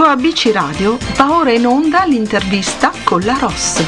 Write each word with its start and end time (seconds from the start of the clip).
Su 0.00 0.06
ABC 0.06 0.50
Radio 0.54 0.96
va 1.14 1.36
ora 1.36 1.52
in 1.52 1.66
onda 1.66 2.06
l'intervista 2.06 2.90
con 3.04 3.20
la 3.20 3.36
Ross. 3.38 3.84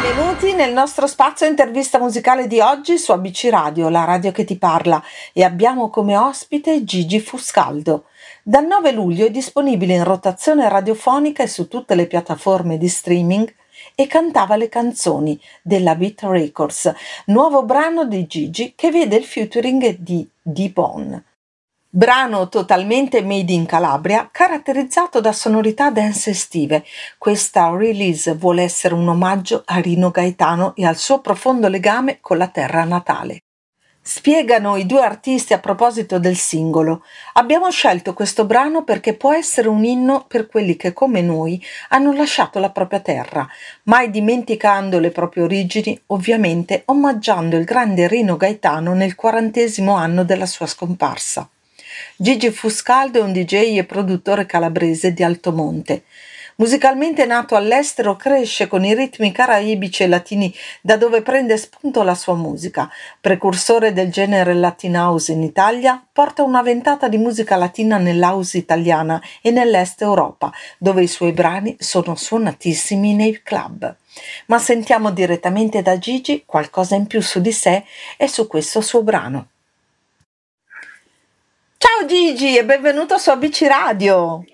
Benvenuti 0.00 0.52
nel 0.52 0.72
nostro 0.72 1.08
spazio 1.08 1.48
intervista 1.48 1.98
musicale 1.98 2.46
di 2.46 2.60
oggi 2.60 2.96
su 2.96 3.10
ABC 3.10 3.48
Radio, 3.50 3.88
la 3.88 4.04
radio 4.04 4.30
che 4.30 4.44
ti 4.44 4.56
parla, 4.56 5.02
e 5.32 5.42
abbiamo 5.42 5.90
come 5.90 6.16
ospite 6.16 6.84
Gigi 6.84 7.18
Fuscaldo. 7.18 8.04
Dal 8.44 8.64
9 8.64 8.92
luglio 8.92 9.26
è 9.26 9.30
disponibile 9.32 9.94
in 9.94 10.04
rotazione 10.04 10.68
radiofonica 10.68 11.42
e 11.42 11.48
su 11.48 11.66
tutte 11.66 11.96
le 11.96 12.06
piattaforme 12.06 12.78
di 12.78 12.86
streaming 12.86 13.52
e 13.94 14.06
cantava 14.06 14.56
le 14.56 14.68
canzoni 14.68 15.40
della 15.62 15.94
Beat 15.94 16.22
Records, 16.22 16.92
nuovo 17.26 17.62
brano 17.64 18.04
di 18.06 18.26
Gigi 18.26 18.72
che 18.74 18.90
vede 18.90 19.16
il 19.16 19.24
featuring 19.24 19.96
di 19.98 20.28
D-Bone. 20.42 21.24
Brano 21.88 22.48
totalmente 22.48 23.22
made 23.22 23.52
in 23.52 23.66
Calabria, 23.66 24.28
caratterizzato 24.32 25.20
da 25.20 25.32
sonorità 25.32 25.90
dance 25.90 26.30
estive. 26.30 26.84
Questa 27.18 27.70
release 27.70 28.34
vuole 28.34 28.64
essere 28.64 28.94
un 28.94 29.06
omaggio 29.06 29.62
a 29.64 29.78
Rino 29.78 30.10
Gaetano 30.10 30.74
e 30.74 30.84
al 30.84 30.96
suo 30.96 31.20
profondo 31.20 31.68
legame 31.68 32.18
con 32.20 32.36
la 32.36 32.48
terra 32.48 32.82
natale. 32.82 33.42
Spiegano 34.06 34.76
i 34.76 34.84
due 34.84 35.00
artisti 35.00 35.54
a 35.54 35.58
proposito 35.58 36.18
del 36.18 36.36
singolo. 36.36 37.04
Abbiamo 37.32 37.70
scelto 37.70 38.12
questo 38.12 38.44
brano 38.44 38.84
perché 38.84 39.14
può 39.14 39.32
essere 39.32 39.66
un 39.68 39.82
inno 39.82 40.26
per 40.28 40.46
quelli 40.46 40.76
che 40.76 40.92
come 40.92 41.22
noi 41.22 41.58
hanno 41.88 42.12
lasciato 42.12 42.58
la 42.58 42.68
propria 42.68 43.00
terra, 43.00 43.48
mai 43.84 44.10
dimenticando 44.10 44.98
le 44.98 45.10
proprie 45.10 45.44
origini, 45.44 45.98
ovviamente 46.08 46.82
omaggiando 46.84 47.56
il 47.56 47.64
grande 47.64 48.06
Rino 48.06 48.36
Gaetano 48.36 48.92
nel 48.92 49.14
quarantesimo 49.14 49.94
anno 49.94 50.22
della 50.22 50.44
sua 50.44 50.66
scomparsa. 50.66 51.48
Gigi 52.16 52.50
Fuscaldo 52.50 53.20
è 53.20 53.22
un 53.22 53.32
DJ 53.32 53.78
e 53.78 53.84
produttore 53.84 54.44
calabrese 54.44 55.14
di 55.14 55.22
Altomonte. 55.22 56.02
Musicalmente 56.56 57.26
nato 57.26 57.56
all'estero, 57.56 58.14
cresce 58.14 58.68
con 58.68 58.84
i 58.84 58.94
ritmi 58.94 59.32
caraibici 59.32 60.04
e 60.04 60.06
latini 60.06 60.54
da 60.80 60.96
dove 60.96 61.20
prende 61.20 61.56
spunto 61.56 62.04
la 62.04 62.14
sua 62.14 62.34
musica. 62.34 62.88
Precursore 63.20 63.92
del 63.92 64.12
genere 64.12 64.54
Latin 64.54 64.94
House 64.94 65.32
in 65.32 65.42
Italia, 65.42 66.00
porta 66.12 66.44
una 66.44 66.62
ventata 66.62 67.08
di 67.08 67.18
musica 67.18 67.56
latina 67.56 67.98
nell'house 67.98 68.56
italiana 68.56 69.20
e 69.42 69.50
nell'est 69.50 70.00
Europa, 70.02 70.52
dove 70.78 71.02
i 71.02 71.08
suoi 71.08 71.32
brani 71.32 71.74
sono 71.80 72.14
suonatissimi 72.14 73.14
nei 73.14 73.42
club. 73.42 73.92
Ma 74.46 74.58
sentiamo 74.60 75.10
direttamente 75.10 75.82
da 75.82 75.98
Gigi 75.98 76.44
qualcosa 76.46 76.94
in 76.94 77.08
più 77.08 77.20
su 77.20 77.40
di 77.40 77.52
sé 77.52 77.84
e 78.16 78.28
su 78.28 78.46
questo 78.46 78.80
suo 78.80 79.02
brano. 79.02 79.48
Ciao 81.78 82.06
Gigi 82.06 82.56
e 82.56 82.64
benvenuto 82.64 83.18
su 83.18 83.30
ABC 83.30 83.62
Radio. 83.62 84.44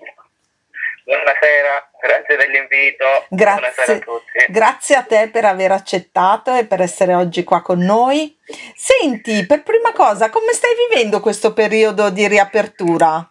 Buonasera, 1.03 1.90
grazie 2.01 2.35
dell'invito. 2.35 3.05
Grazie, 3.29 3.93
a 3.93 3.99
tutti. 3.99 4.45
Grazie 4.47 4.95
a 4.95 5.03
te 5.03 5.29
per 5.31 5.45
aver 5.45 5.71
accettato 5.71 6.55
e 6.55 6.65
per 6.65 6.81
essere 6.81 7.13
oggi 7.13 7.43
qua 7.43 7.61
con 7.61 7.79
noi. 7.79 8.37
Senti, 8.75 9.45
per 9.45 9.63
prima 9.63 9.91
cosa, 9.93 10.29
come 10.29 10.53
stai 10.53 10.71
vivendo 10.89 11.19
questo 11.19 11.53
periodo 11.53 12.09
di 12.09 12.27
riapertura? 12.27 13.25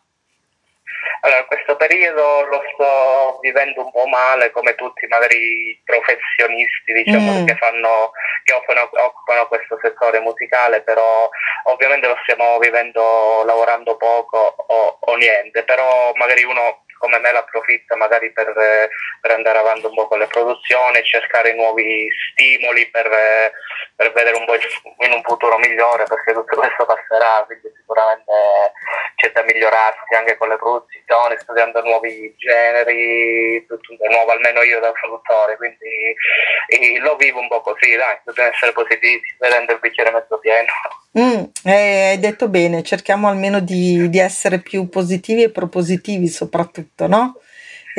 Allora, 1.22 1.44
questo 1.44 1.76
periodo 1.76 2.46
lo 2.46 2.62
sto 2.72 3.38
vivendo 3.42 3.84
un 3.84 3.90
po' 3.90 4.06
male, 4.06 4.50
come 4.52 4.74
tutti 4.74 5.06
magari 5.06 5.36
i 5.36 5.80
professionisti, 5.84 6.92
diciamo, 6.92 7.40
mm. 7.42 7.46
che, 7.46 7.56
fanno, 7.56 8.12
che 8.42 8.54
occupano, 8.54 8.88
occupano, 8.90 9.46
questo 9.48 9.78
settore 9.82 10.20
musicale, 10.20 10.80
però 10.80 11.28
ovviamente 11.64 12.06
lo 12.06 12.16
stiamo 12.22 12.58
vivendo 12.58 13.42
lavorando 13.44 13.96
poco 13.98 14.38
o, 14.38 14.96
o 14.98 15.16
niente, 15.16 15.62
però 15.64 16.12
magari 16.14 16.44
uno 16.44 16.84
come 17.00 17.18
me 17.18 17.32
l'approfitta 17.32 17.96
magari 17.96 18.30
per, 18.30 18.52
per, 18.52 19.30
andare 19.30 19.58
avanti 19.58 19.86
un 19.86 19.94
po' 19.94 20.06
con 20.06 20.18
le 20.18 20.26
produzioni, 20.26 21.02
cercare 21.02 21.54
nuovi 21.54 22.06
stimoli 22.30 22.86
per, 22.90 23.08
per 23.96 24.12
vedere 24.12 24.36
un 24.36 24.44
po' 24.44 24.54
in 24.54 25.12
un 25.12 25.22
futuro 25.22 25.56
migliore 25.56 26.04
perché 26.04 26.34
tutto 26.34 26.56
questo 26.56 26.84
passerà, 26.84 27.42
quindi 27.46 27.72
sicuramente 27.74 28.32
c'è 29.20 29.30
da 29.32 29.44
migliorarsi 29.44 30.14
anche 30.16 30.38
con 30.38 30.48
le 30.48 30.56
produzioni, 30.56 31.36
studiando 31.38 31.82
nuovi 31.82 32.34
generi, 32.38 33.64
tutto 33.68 34.08
nuovo 34.08 34.32
almeno 34.32 34.62
io 34.62 34.80
da 34.80 34.90
produttore, 34.92 35.56
quindi 35.56 36.98
lo 37.00 37.16
vivo 37.16 37.40
un 37.40 37.48
po' 37.48 37.60
così, 37.60 37.94
dai, 37.96 38.16
bisogna 38.24 38.48
essere 38.48 38.72
positivi, 38.72 39.20
vedendo 39.38 39.72
il 39.72 39.78
bicchiere 39.78 40.10
mezzo 40.10 40.38
pieno. 40.38 40.72
Mm, 41.18 41.44
eh, 41.64 42.08
hai 42.10 42.18
detto 42.18 42.48
bene, 42.48 42.82
cerchiamo 42.82 43.28
almeno 43.28 43.60
di, 43.60 44.08
di, 44.08 44.18
essere 44.18 44.60
più 44.60 44.88
positivi 44.88 45.42
e 45.42 45.50
propositivi 45.50 46.28
soprattutto, 46.28 47.06
no? 47.06 47.36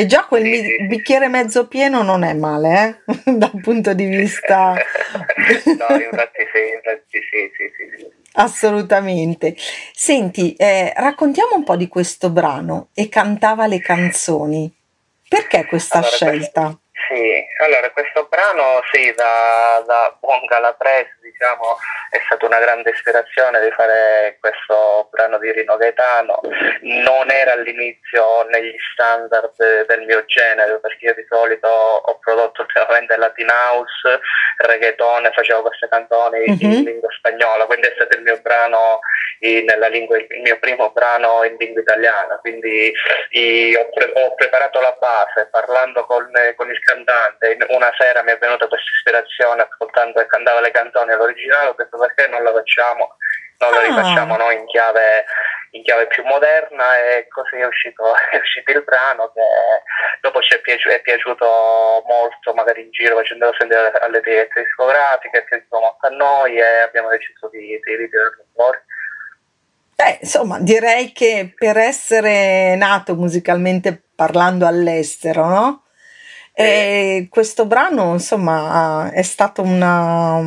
E 0.01 0.07
già 0.07 0.25
quel 0.25 0.41
mi- 0.41 0.88
bicchiere 0.88 1.28
mezzo 1.28 1.67
pieno 1.67 2.01
non 2.01 2.23
è 2.23 2.34
male, 2.34 3.03
eh? 3.06 3.22
dal 3.38 3.62
punto 3.62 3.94
di 3.94 4.06
vista... 4.06 4.73
no, 4.73 5.95
infatti 5.95 6.41
sì, 6.51 6.73
infatti 6.73 7.19
sì, 7.29 7.51
sì, 7.56 7.72
sì, 7.78 7.97
sì. 8.00 8.07
Assolutamente. 8.34 9.56
Senti, 9.94 10.56
eh, 10.56 10.91
raccontiamo 10.95 11.53
un 11.53 11.63
po' 11.63 11.75
di 11.75 11.88
questo 11.88 12.31
brano 12.31 12.88
e 12.95 13.09
cantava 13.09 13.67
le 13.67 13.79
canzoni. 13.79 14.73
Perché 15.29 15.66
questa 15.66 16.00
allora, 16.00 16.11
scelta? 16.11 16.79
Sì, 16.91 17.41
allora 17.63 17.89
questo 17.91 18.27
brano 18.29 18.81
sì, 18.91 19.13
da, 19.13 19.83
da 19.85 20.17
buon 20.19 20.45
calabrese 20.47 21.17
diciamo, 21.41 21.77
è 22.11 22.22
stata 22.25 22.45
una 22.45 22.59
grande 22.59 22.91
ispirazione 22.91 23.61
di 23.61 23.72
fare 23.72 24.38
questo 24.39 25.09
brano 25.09 25.39
di 25.39 25.51
Rino 25.51 25.75
Gaetano. 25.77 26.39
Non 26.81 27.31
era 27.31 27.53
all'inizio 27.53 28.44
negli 28.49 28.75
standard 28.94 29.85
del 29.88 30.01
mio 30.05 30.23
genere, 30.25 30.79
perché 30.79 31.05
io 31.05 31.13
di 31.16 31.25
solito 31.27 31.67
ho 31.67 32.19
prodotto 32.19 32.61
ultimamente 32.61 33.17
Latin 33.17 33.49
House, 33.49 34.19
reggaeton, 34.57 35.31
facevo 35.33 35.61
queste 35.61 35.88
canzoni 35.89 36.39
mm-hmm. 36.39 36.57
in 36.59 36.69
mhm. 36.69 36.85
lingua 36.85 37.09
spagnola, 37.17 37.66
quindi 37.66 37.88
è 37.88 37.93
stato 37.95 38.17
il 38.17 38.23
mio 38.23 38.39
brano 38.41 38.99
nella 39.41 39.88
lingua, 39.88 40.17
il 40.17 40.41
mio 40.43 40.59
primo 40.59 40.91
brano 40.91 41.43
in 41.43 41.55
lingua 41.57 41.81
italiana, 41.81 42.38
quindi 42.38 42.93
ho, 43.75 43.89
pre- 43.89 44.11
ho, 44.13 44.35
preparato 44.35 44.79
la 44.79 44.95
base 44.99 45.47
parlando 45.49 46.05
con, 46.05 46.29
con, 46.55 46.69
il 46.69 46.79
cantante, 46.79 47.50
una 47.69 47.91
sera 47.97 48.23
mi 48.23 48.31
è 48.31 48.38
venuta 48.38 48.67
questa 48.67 48.89
ispirazione 48.89 49.62
ascoltando 49.62 50.19
e 50.19 50.28
cantava 50.28 50.59
le 50.62 50.72
canzoni 50.72 51.12
all'originale, 51.12 51.69
ho 51.69 51.75
detto 51.78 51.97
perché 51.97 52.28
non 52.28 52.44
la 52.44 52.51
facciamo, 52.51 53.17
non 53.59 53.72
la 53.72 53.79
ah. 53.79 53.84
rifacciamo 53.84 54.38
noi 54.38 54.56
in 54.56 54.66
chiave, 54.66 55.25
in 55.72 55.84
chiave 55.84 56.07
più 56.07 56.23
moderna 56.23 56.97
e 56.97 57.28
così 57.28 57.57
è 57.57 57.66
uscito, 57.66 58.13
è 58.31 58.38
uscito 58.38 58.72
il 58.72 58.84
brano 58.84 59.31
che 59.34 59.41
dopo 60.22 60.41
ci 60.41 60.56
è, 60.56 60.61
piaci- 60.61 60.90
è 60.90 61.01
piaciuto 61.01 62.03
molto 62.07 62.53
magari 62.53 62.81
in 62.81 62.91
giro 62.91 63.16
facendolo 63.16 63.53
sentire 63.57 63.91
alle 64.00 64.17
etichette 64.17 64.63
discografiche, 64.63 65.40
è 65.40 65.44
piaciuto 65.44 65.79
molto 65.79 66.07
a 66.07 66.09
noi 66.09 66.57
e 66.57 66.81
abbiamo 66.81 67.09
deciso 67.09 67.50
di, 67.50 67.79
di 67.79 67.95
ritirarlo 67.95 68.45
fuori. 68.53 68.79
Beh, 69.95 70.17
insomma, 70.22 70.57
direi 70.59 71.11
che 71.11 71.53
per 71.56 71.78
essere 71.78 72.75
nato 72.75 73.13
musicalmente 73.13 74.01
parlando 74.16 74.66
all'estero, 74.66 75.45
no? 75.45 75.84
E 76.53 77.28
questo 77.29 77.66
brano, 77.66 78.12
insomma, 78.12 79.09
è 79.12 79.22
stata 79.22 79.62
una, 79.62 80.41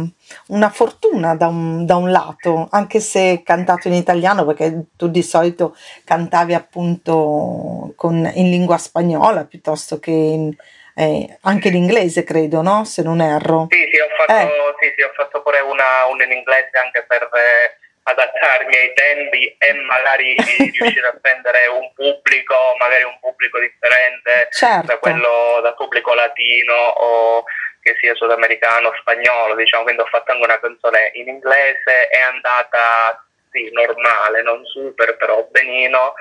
una 0.49 0.71
fortuna 0.71 1.35
da 1.35 1.47
un, 1.47 1.87
da 1.87 1.97
un, 1.97 2.11
lato, 2.11 2.69
anche 2.71 3.01
se 3.01 3.43
cantato 3.43 3.89
in 3.89 3.95
italiano, 3.95 4.45
perché 4.45 4.85
tu 4.97 5.09
di 5.09 5.23
solito 5.23 5.75
cantavi 6.05 6.53
appunto 6.55 7.95
con, 7.97 8.31
in 8.35 8.51
lingua 8.51 8.77
spagnola 8.77 9.45
piuttosto 9.45 9.99
che 9.99 10.11
in, 10.11 10.55
eh, 10.95 11.39
anche 11.43 11.71
l'inglese, 11.71 12.23
credo, 12.23 12.61
no? 12.61 12.85
Se 12.85 13.03
non 13.03 13.21
erro. 13.21 13.69
Sì, 13.71 13.89
sì, 13.91 13.99
ho 13.99 14.09
fatto, 14.17 14.41
eh. 14.41 14.75
sì, 14.81 14.93
sì, 14.97 15.03
ho 15.03 15.11
fatto 15.17 15.43
pure 15.43 15.61
una, 15.61 16.07
una 16.13 16.25
in 16.25 16.33
inglese 16.33 16.79
anche 16.83 17.05
per... 17.09 17.23
Eh 17.33 17.83
adattarmi 18.05 18.77
ai 18.77 18.93
tempi 18.95 19.57
e 19.59 19.73
magari 19.75 20.35
riuscire 20.73 21.07
a 21.07 21.19
prendere 21.21 21.67
un 21.67 21.93
pubblico, 21.95 22.55
magari 22.79 23.05
un 23.05 23.19
pubblico 23.21 23.59
differente 23.59 24.49
certo. 24.51 24.87
da 24.87 24.99
quello 24.99 25.61
da 25.63 25.73
pubblico 25.73 26.15
latino 26.15 26.75
o 26.75 27.45
che 27.81 27.97
sia 28.01 28.15
sudamericano, 28.15 28.95
spagnolo, 29.01 29.55
diciamo, 29.55 29.85
quindi 29.85 30.01
ho 30.01 30.07
fatto 30.07 30.33
anche 30.33 30.45
una 30.45 30.59
canzone 30.59 31.11
in 31.15 31.29
inglese, 31.29 32.09
è 32.09 32.21
andata 32.21 33.23
sì, 33.51 33.69
normale, 33.73 34.43
non 34.43 34.65
super, 34.65 35.17
però 35.17 35.47
benino 35.51 36.15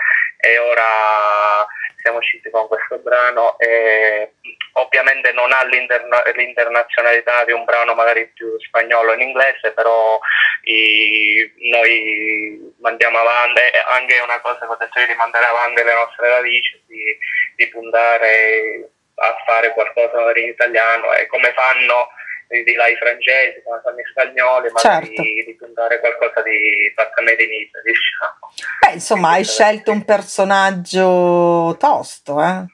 e 0.45 0.57
ora 0.57 1.65
siamo 2.01 2.17
usciti 2.17 2.49
con 2.49 2.67
questo 2.67 2.97
brano 2.99 3.57
e 3.59 4.33
ovviamente 4.73 5.31
non 5.31 5.53
ha 5.53 5.63
l'interna- 5.63 6.21
l'internazionalità 6.35 7.45
di 7.45 7.53
un 7.53 7.63
brano 7.63 7.93
magari 7.93 8.27
più 8.33 8.59
spagnolo 8.59 9.13
in 9.13 9.21
inglese, 9.21 9.71
però 9.71 10.19
i, 10.63 11.49
noi 11.71 12.73
mandiamo 12.81 13.19
avanti, 13.19 13.61
anche 13.87 14.19
una 14.19 14.41
cosa 14.41 14.59
che 14.59 14.65
ho 14.65 14.77
detto 14.77 14.99
io 14.99 15.07
di 15.07 15.15
mandare 15.15 15.45
avanti 15.45 15.81
le 15.81 15.93
nostre 15.93 16.27
radici, 16.27 16.83
di, 16.87 17.17
di 17.55 17.67
puntare 17.69 18.89
a 19.15 19.35
fare 19.45 19.71
qualcosa 19.71 20.37
in 20.37 20.47
italiano 20.47 21.13
e 21.13 21.25
come 21.27 21.53
fanno 21.53 22.09
di 22.47 22.73
là 22.75 22.87
i 22.87 22.95
francesi, 22.95 23.61
come 23.63 23.81
fanno 23.83 23.99
i 23.99 24.05
spagnoli, 24.09 24.69
ma 24.71 24.79
certo. 24.79 25.21
di, 25.21 25.43
di 25.45 25.55
puntare 25.55 25.99
qualcosa 25.99 26.41
di 26.41 26.91
fatta 26.95 27.21
made 27.21 27.43
in 27.43 27.51
Italy, 27.51 27.91
diciamo. 27.91 28.53
Beh, 28.79 28.93
insomma, 28.93 29.29
hai 29.31 29.43
scelto 29.43 29.91
un 29.91 30.03
personaggio 30.05 31.75
tosto, 31.79 32.41
eh? 32.41 32.65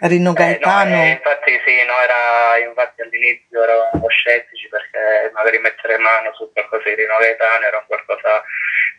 Rino 0.00 0.32
Gaetano. 0.32 0.94
Eh, 0.94 0.96
no, 0.96 1.02
eh, 1.02 1.10
infatti 1.10 1.60
sì, 1.66 1.84
no, 1.84 1.98
era, 1.98 2.64
infatti 2.64 3.02
all'inizio 3.02 3.62
eravamo 3.62 4.06
scettici 4.08 4.68
perché 4.68 5.30
magari 5.32 5.58
mettere 5.58 5.98
mano 5.98 6.32
su 6.34 6.50
qualcosa 6.52 6.88
di 6.88 6.94
Rino 6.94 7.18
Gaetano 7.18 7.64
era 7.64 7.84
qualcosa 7.86 8.44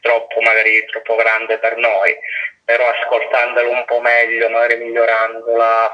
troppo, 0.01 0.41
magari 0.41 0.83
troppo 0.85 1.15
grande 1.15 1.57
per 1.59 1.77
noi, 1.77 2.15
però 2.65 2.89
ascoltandolo 2.89 3.71
un 3.71 3.85
po' 3.85 4.01
meglio, 4.01 4.49
magari 4.49 4.77
migliorandola, 4.77 5.91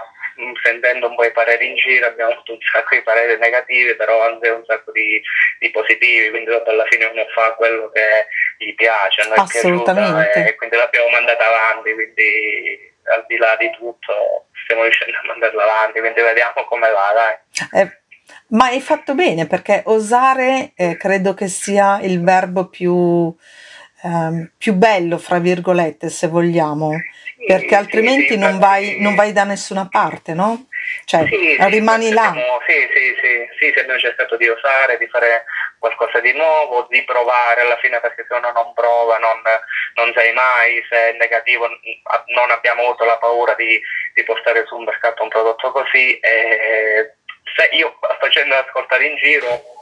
sentendo 0.62 1.08
un 1.08 1.16
po' 1.16 1.24
i 1.24 1.32
pareri 1.32 1.70
in 1.70 1.76
giro, 1.76 2.08
abbiamo 2.08 2.32
avuto 2.32 2.54
un 2.54 2.60
sacco 2.72 2.96
di 2.96 3.02
pareri 3.02 3.38
negativi, 3.40 3.96
però 3.96 4.26
anche 4.26 4.50
un 4.50 4.64
sacco 4.66 4.92
di, 4.92 5.22
di 5.60 5.72
positivi, 5.72 6.30
quindi 6.30 6.50
dopo 6.50 6.70
alla 6.70 6.86
fine 6.90 7.06
uno 7.06 7.26
fa 7.34 7.54
quello 7.54 7.90
che 7.92 8.28
gli 8.58 8.74
piace, 8.76 9.22
a 9.22 9.28
noi 9.28 9.38
Assolutamente. 9.38 10.12
Piaciuta, 10.12 10.50
e 10.50 10.56
quindi 10.56 10.76
l'abbiamo 10.76 11.10
mandata 11.10 11.46
avanti, 11.48 11.94
quindi 11.94 12.94
al 13.06 13.26
di 13.28 13.38
là 13.38 13.56
di 13.58 13.70
tutto 13.72 14.48
stiamo 14.64 14.84
riuscendo 14.84 15.18
a 15.18 15.28
mandarla 15.28 15.64
avanti, 15.64 16.00
quindi 16.00 16.22
vediamo 16.22 16.66
come 16.66 16.90
va, 16.90 17.14
dai. 17.14 17.82
Eh, 17.82 17.92
ma 18.50 18.66
hai 18.66 18.82
fatto 18.82 19.14
bene 19.14 19.48
perché 19.48 19.84
osare 19.86 20.72
eh, 20.76 20.98
credo 20.98 21.34
che 21.34 21.48
sia 21.48 22.00
il 22.02 22.24
verbo 22.24 22.68
più, 22.68 23.36
eh, 24.06 24.50
più 24.56 24.74
bello, 24.74 25.18
fra 25.18 25.40
virgolette, 25.40 26.10
se 26.10 26.28
vogliamo, 26.28 26.92
sì, 26.92 27.46
perché 27.46 27.76
altrimenti 27.76 28.34
sì, 28.34 28.38
non, 28.38 28.60
vai, 28.60 28.98
non, 29.00 29.16
vai, 29.16 29.34
da 29.34 29.44
nessuna 29.44 29.88
parte, 29.90 30.34
no? 30.34 30.68
Cioè, 31.06 31.26
sì, 31.26 31.58
rimani 31.58 32.12
là. 32.14 32.32
Siamo, 32.32 32.60
sì, 32.68 32.88
sì, 32.94 33.16
sì, 33.20 33.48
sì, 33.58 33.74
se 33.74 33.80
abbiamo 33.80 34.00
cercato 34.00 34.38
di 34.38 34.48
osare, 34.48 35.00
di 35.00 35.08
fare 35.08 35.46
qualcosa 35.80 36.20
di 36.20 36.34
nuovo, 36.34 36.86
di 36.90 37.04
provare 37.04 37.62
alla 37.62 37.78
fine 37.78 38.00
perché 38.00 38.26
se 38.28 38.34
uno 38.36 38.52
non 38.52 38.74
prova 38.74 39.18
non, 39.18 39.42
non 39.96 40.14
sai 40.14 40.34
mai, 40.34 40.84
se 40.88 41.14
è 41.14 41.18
negativo 41.18 41.68
non 41.68 42.52
abbiamo 42.52 42.84
avuto 42.84 43.06
la 43.06 43.18
paura 43.18 43.56
di, 43.56 43.80
di 44.14 44.24
portare 44.24 44.66
sul 44.68 44.84
mercato 44.84 45.24
un 45.24 45.30
prodotto 45.30 45.72
così 45.72 46.18
e 46.20 47.16
se 47.56 47.70
io 47.74 47.98
facendo 48.20 48.56
ascoltare 48.56 49.06
in 49.06 49.16
giro 49.18 49.75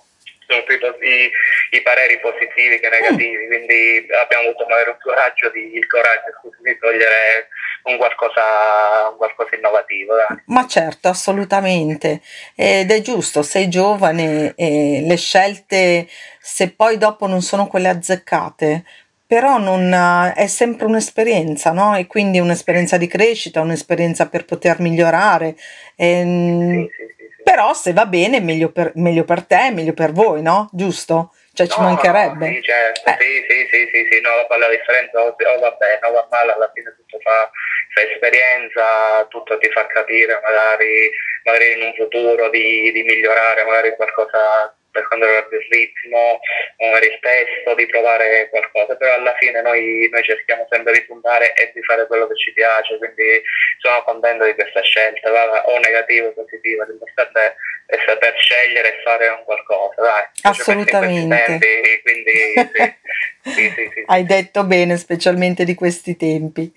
sono 0.48 0.64
più 0.64 0.76
i, 0.76 1.32
i, 1.72 1.82
pareri 1.82 2.20
positivi 2.20 2.80
che 2.80 2.90
negativi, 2.90 3.48
quindi 3.48 4.06
abbiamo 4.12 4.50
avuto 4.50 4.66
magari 4.68 4.90
un 4.90 4.98
coraggio 5.02 5.50
di, 5.50 5.76
il 5.76 5.88
coraggio 5.88 6.32
scusi, 6.40 6.58
di 6.62 6.78
togliere 6.80 7.48
un 7.84 7.98
qualcosa, 7.98 9.10
un 9.12 9.18
qualcosa 9.18 9.56
innovativo. 9.56 10.16
Dai. 10.16 10.42
Ma 10.48 10.68
certo, 10.68 11.08
assolutamente. 11.08 12.22
Ed 12.56 12.92
è 12.92 13.02
giusto, 13.02 13.44
sei 13.44 13.70
giovane 13.70 14.54
e 14.56 15.04
le 15.06 15.18
scelte, 15.18 16.08
se 16.40 16.72
poi 16.72 16.98
dopo 16.98 17.28
non 17.28 17.42
sono 17.42 17.68
quelle 17.68 17.90
azzeccate, 17.90 18.84
però 19.26 19.58
non, 19.58 19.92
è 20.36 20.48
sempre 20.48 20.86
un'esperienza, 20.86 21.72
no? 21.72 21.96
E 21.96 22.06
quindi 22.06 22.40
un'esperienza 22.40 22.98
di 22.98 23.08
crescita, 23.08 23.62
un'esperienza 23.62 24.30
per 24.30 24.46
poter 24.46 24.80
migliorare. 24.80 25.56
E, 25.96 26.08
ehm, 26.20 26.88
sì, 26.88 26.90
sì, 26.96 27.14
sì, 27.18 27.23
però 27.44 27.74
se 27.74 27.94
va 27.94 28.06
bene, 28.06 28.40
meglio 28.40 28.72
per, 28.72 28.92
meglio 28.96 29.24
per 29.24 29.44
te, 29.46 29.72
meglio 29.72 29.94
per 29.94 30.12
voi, 30.12 30.42
no? 30.42 30.70
Giusto? 30.72 31.34
Cioè 31.54 31.68
ci 31.68 31.80
mancherebbe. 31.80 32.48
Sì, 32.48 32.62
certo, 32.64 33.10
eh. 33.10 33.18
sì, 33.20 33.46
sì, 33.48 33.68
sì, 33.70 33.90
sì, 33.94 34.08
sì, 34.10 34.22
no, 34.22 34.58
la 34.58 34.70
differenza 34.70 35.22
o, 35.22 35.28
o 35.28 35.60
va 35.60 35.72
bene 35.78 36.00
o 36.08 36.12
va 36.12 36.28
male, 36.32 36.54
alla 36.54 36.72
fine 36.74 36.96
tutto 36.96 37.20
fa, 37.22 37.52
fa 37.94 38.02
esperienza, 38.02 39.26
tutto 39.30 39.60
ti 39.60 39.70
fa 39.70 39.86
capire 39.86 40.40
magari, 40.42 41.12
magari 41.44 41.72
in 41.74 41.82
un 41.84 41.94
futuro 41.94 42.50
di, 42.50 42.92
di 42.92 43.04
migliorare 43.04 43.64
magari 43.66 43.96
qualcosa 43.96 44.76
per 44.94 45.08
quanto 45.08 45.26
riguarda 45.26 45.56
il 45.58 45.68
ritmo, 45.70 46.40
magari 46.78 47.08
il 47.08 47.20
testo, 47.20 47.74
di 47.74 47.86
provare 47.88 48.48
qualcosa, 48.50 48.96
però 48.96 49.16
alla 49.16 49.36
fine 49.40 49.62
noi, 49.62 50.08
noi, 50.12 50.24
cerchiamo 50.24 50.68
sempre 50.70 50.94
di 50.94 51.02
puntare 51.02 51.54
e 51.56 51.72
di 51.74 51.82
fare 51.82 52.06
quello 52.06 52.28
che 52.28 52.38
ci 52.38 52.54
piace, 52.54 52.98
quindi 53.00 53.42
sono 53.80 54.04
contento 54.04 54.46
di 54.46 54.54
questa 54.54 54.82
scelta, 54.82 55.32
va, 55.32 55.66
o 55.66 55.80
negativa 55.80 56.28
o 56.28 56.34
positiva, 56.34 56.86
l'importante 56.86 57.56
è 57.88 57.98
saper 58.06 58.34
scegliere 58.38 58.96
e 58.96 59.02
fare 59.02 59.28
un 59.28 59.44
qualcosa, 59.44 60.02
dai. 60.02 60.26
Assolutamente. 60.44 61.44
Tempi, 61.46 62.02
quindi 62.04 62.32
sì. 62.32 62.94
Sì, 63.44 63.52
sì, 63.52 63.90
sì, 63.94 64.04
Hai 64.06 64.24
detto 64.24 64.64
bene, 64.64 64.96
specialmente 64.96 65.66
di 65.66 65.74
questi 65.74 66.16
tempi. 66.16 66.74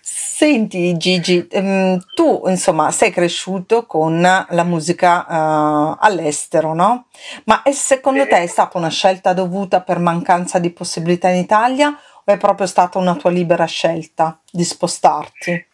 Senti 0.00 0.96
Gigi, 0.96 1.46
ehm, 1.48 1.98
tu 2.14 2.42
insomma 2.46 2.90
sei 2.90 3.12
cresciuto 3.12 3.86
con 3.86 4.20
la 4.20 4.64
musica 4.64 5.24
uh, 5.28 5.96
all'estero, 6.00 6.74
no? 6.74 7.06
Ma 7.44 7.62
secondo 7.70 8.26
te 8.26 8.42
è 8.42 8.46
stata 8.46 8.78
una 8.78 8.90
scelta 8.90 9.32
dovuta 9.32 9.80
per 9.80 10.00
mancanza 10.00 10.58
di 10.58 10.70
possibilità 10.70 11.28
in 11.28 11.36
Italia 11.36 11.88
o 11.88 12.32
è 12.32 12.36
proprio 12.36 12.66
stata 12.66 12.98
una 12.98 13.14
tua 13.14 13.30
libera 13.30 13.66
scelta 13.66 14.40
di 14.50 14.64
spostarti? 14.64 15.66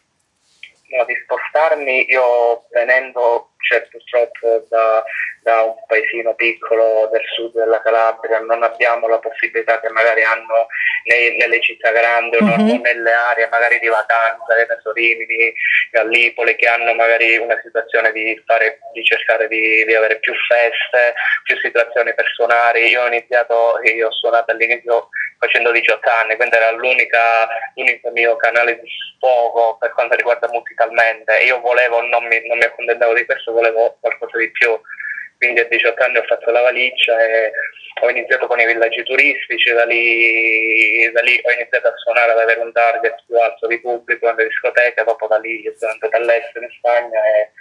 No, 0.89 1.05
di 1.05 1.15
spostarmi 1.23 2.05
io 2.07 2.65
venendo 2.71 3.49
cioè, 3.67 3.81
purtroppo 3.89 4.65
da 4.69 5.03
da 5.45 5.61
un 5.61 5.75
paesino 5.85 6.33
piccolo 6.33 7.07
del 7.11 7.21
sud 7.35 7.53
della 7.53 7.79
Calabria, 7.79 8.39
non 8.39 8.63
abbiamo 8.63 9.07
la 9.07 9.19
possibilità 9.19 9.79
che 9.79 9.89
magari 9.89 10.23
hanno 10.23 10.65
nei, 11.03 11.37
nelle 11.37 11.61
città 11.61 11.91
grandi 11.91 12.41
mm-hmm. 12.41 12.69
o 12.69 12.81
nelle 12.81 13.11
aree 13.11 13.47
magari 13.51 13.77
di 13.77 13.87
vacanza, 13.87 14.55
le 14.55 14.65
Rimini, 14.95 15.53
Gallipoli, 15.91 16.55
che 16.55 16.65
hanno 16.65 16.95
magari 16.95 17.37
una 17.37 17.59
situazione 17.61 18.11
di, 18.11 18.41
fare, 18.43 18.79
di 18.93 19.03
cercare 19.03 19.47
di, 19.47 19.85
di, 19.85 19.93
avere 19.93 20.17
più 20.17 20.33
feste, 20.47 21.13
più 21.43 21.55
situazioni 21.59 22.15
personali. 22.15 22.87
Io 22.87 23.03
ho 23.03 23.07
iniziato, 23.07 23.79
io 23.83 24.07
ho 24.07 24.11
suonato 24.13 24.49
all'inizio 24.49 25.09
facendo 25.37 25.69
18 25.69 26.09
anni, 26.09 26.35
quindi 26.37 26.55
era 26.55 26.71
l'unica, 26.71 27.47
l'unico 27.75 28.09
mio 28.09 28.35
canale 28.37 28.79
di 28.79 28.87
sfogo 28.89 29.77
per 29.77 29.93
quanto 29.93 30.15
riguarda 30.15 30.49
musicalmente. 30.49 31.37
Io 31.43 31.59
volevo, 31.59 32.01
non 32.01 32.25
mi, 32.25 32.41
non 32.47 32.57
mi 32.57 32.63
accontentavo 32.63 33.13
di 33.13 33.25
questo, 33.25 33.51
volevo 33.51 33.97
qualcosa 33.99 34.39
di 34.39 34.49
più 34.49 34.79
quindi 35.37 35.59
a 35.59 35.65
18 35.65 36.03
anni 36.03 36.17
ho 36.17 36.23
fatto 36.23 36.51
la 36.51 36.61
valigia 36.61 37.19
e 37.23 37.51
ho 38.01 38.09
iniziato 38.09 38.47
con 38.47 38.59
i 38.59 38.65
villaggi 38.65 39.03
turistici, 39.03 39.71
da 39.71 39.85
lì, 39.85 41.09
da 41.11 41.21
lì 41.21 41.39
ho 41.41 41.51
iniziato 41.51 41.87
a 41.87 41.95
suonare, 41.95 42.31
ad 42.31 42.39
avere 42.39 42.59
un 42.59 42.71
target 42.71 43.23
più 43.25 43.37
alto 43.39 43.67
di 43.67 43.79
pubblico 43.79 44.25
nelle 44.27 44.47
discoteche, 44.47 45.03
dopo 45.03 45.27
da 45.27 45.37
lì 45.37 45.63
sono 45.77 45.91
andato 45.91 46.15
all'estero 46.15 46.65
in 46.65 46.71
Spagna 46.77 47.19
e 47.19 47.51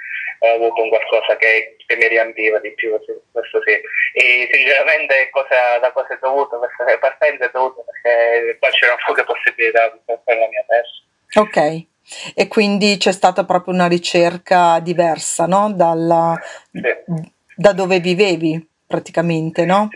ho 0.40 0.54
avuto 0.54 0.82
un 0.82 0.88
qualcosa 0.88 1.36
che, 1.36 1.76
che 1.86 1.96
mi 1.96 2.08
riempiva 2.08 2.58
di 2.58 2.72
più, 2.74 2.98
questo 3.30 3.62
sì. 3.62 3.80
E 4.14 4.48
sinceramente 4.50 5.28
cosa, 5.30 5.78
da 5.80 5.92
cosa 5.92 6.14
è 6.14 6.18
dovuto 6.20 6.58
questa 6.58 6.98
partenza 6.98 7.44
è 7.44 7.50
dovuta 7.52 7.82
perché 7.82 8.56
qua 8.58 8.68
c'erano 8.70 8.98
poche 9.06 9.24
possibilità 9.24 9.88
per 10.04 10.36
la 10.36 10.48
mia 10.48 10.64
testa. 10.66 11.40
Ok. 11.40 11.86
E 12.34 12.48
quindi 12.48 12.98
c'è 12.98 13.12
stata 13.12 13.44
proprio 13.44 13.72
una 13.72 13.86
ricerca 13.86 14.78
diversa, 14.80 15.46
no? 15.46 15.72
Dalla, 15.72 16.38
sì 16.70 17.32
da 17.56 17.72
dove 17.72 17.98
vivevi 18.00 18.66
praticamente, 18.86 19.64
no? 19.64 19.88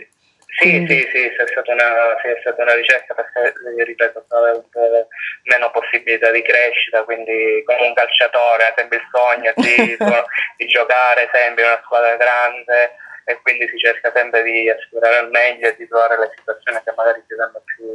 Sì, 0.59 0.69
Quindi... 0.69 0.99
sì, 0.99 1.07
sì, 1.13 1.23
è 1.23 1.47
stata, 1.47 1.71
una, 1.71 2.17
sì, 2.21 2.27
è 2.27 2.37
stata 2.41 2.63
una 2.63 2.73
ricerca 2.73 3.13
perché, 3.13 3.53
ripeto, 3.83 4.25
un 4.27 4.63
po' 4.69 5.07
meno 5.43 5.71
possibilità 5.71 6.31
di 6.31 6.41
crescita, 6.41 7.03
quindi 7.03 7.63
come 7.63 7.87
un 7.87 7.93
calciatore 7.93 8.65
ha 8.65 8.73
sempre 8.75 8.97
il 8.97 9.07
sogno 9.09 9.53
di, 9.55 9.95
di 10.57 10.67
giocare 10.67 11.29
sempre 11.31 11.63
in 11.63 11.69
una 11.69 11.81
squadra 11.85 12.15
grande, 12.17 12.91
e 13.29 13.39
quindi 13.43 13.67
si 13.69 13.77
cerca 13.77 14.11
sempre 14.11 14.41
di 14.41 14.67
assicurare 14.67 15.17
al 15.17 15.29
meglio 15.29 15.67
e 15.67 15.75
di 15.77 15.87
trovare 15.87 16.17
le 16.17 16.33
situazioni 16.35 16.79
che 16.83 16.93
magari 16.95 17.23
ti 17.27 17.35
danno 17.35 17.61
più 17.63 17.85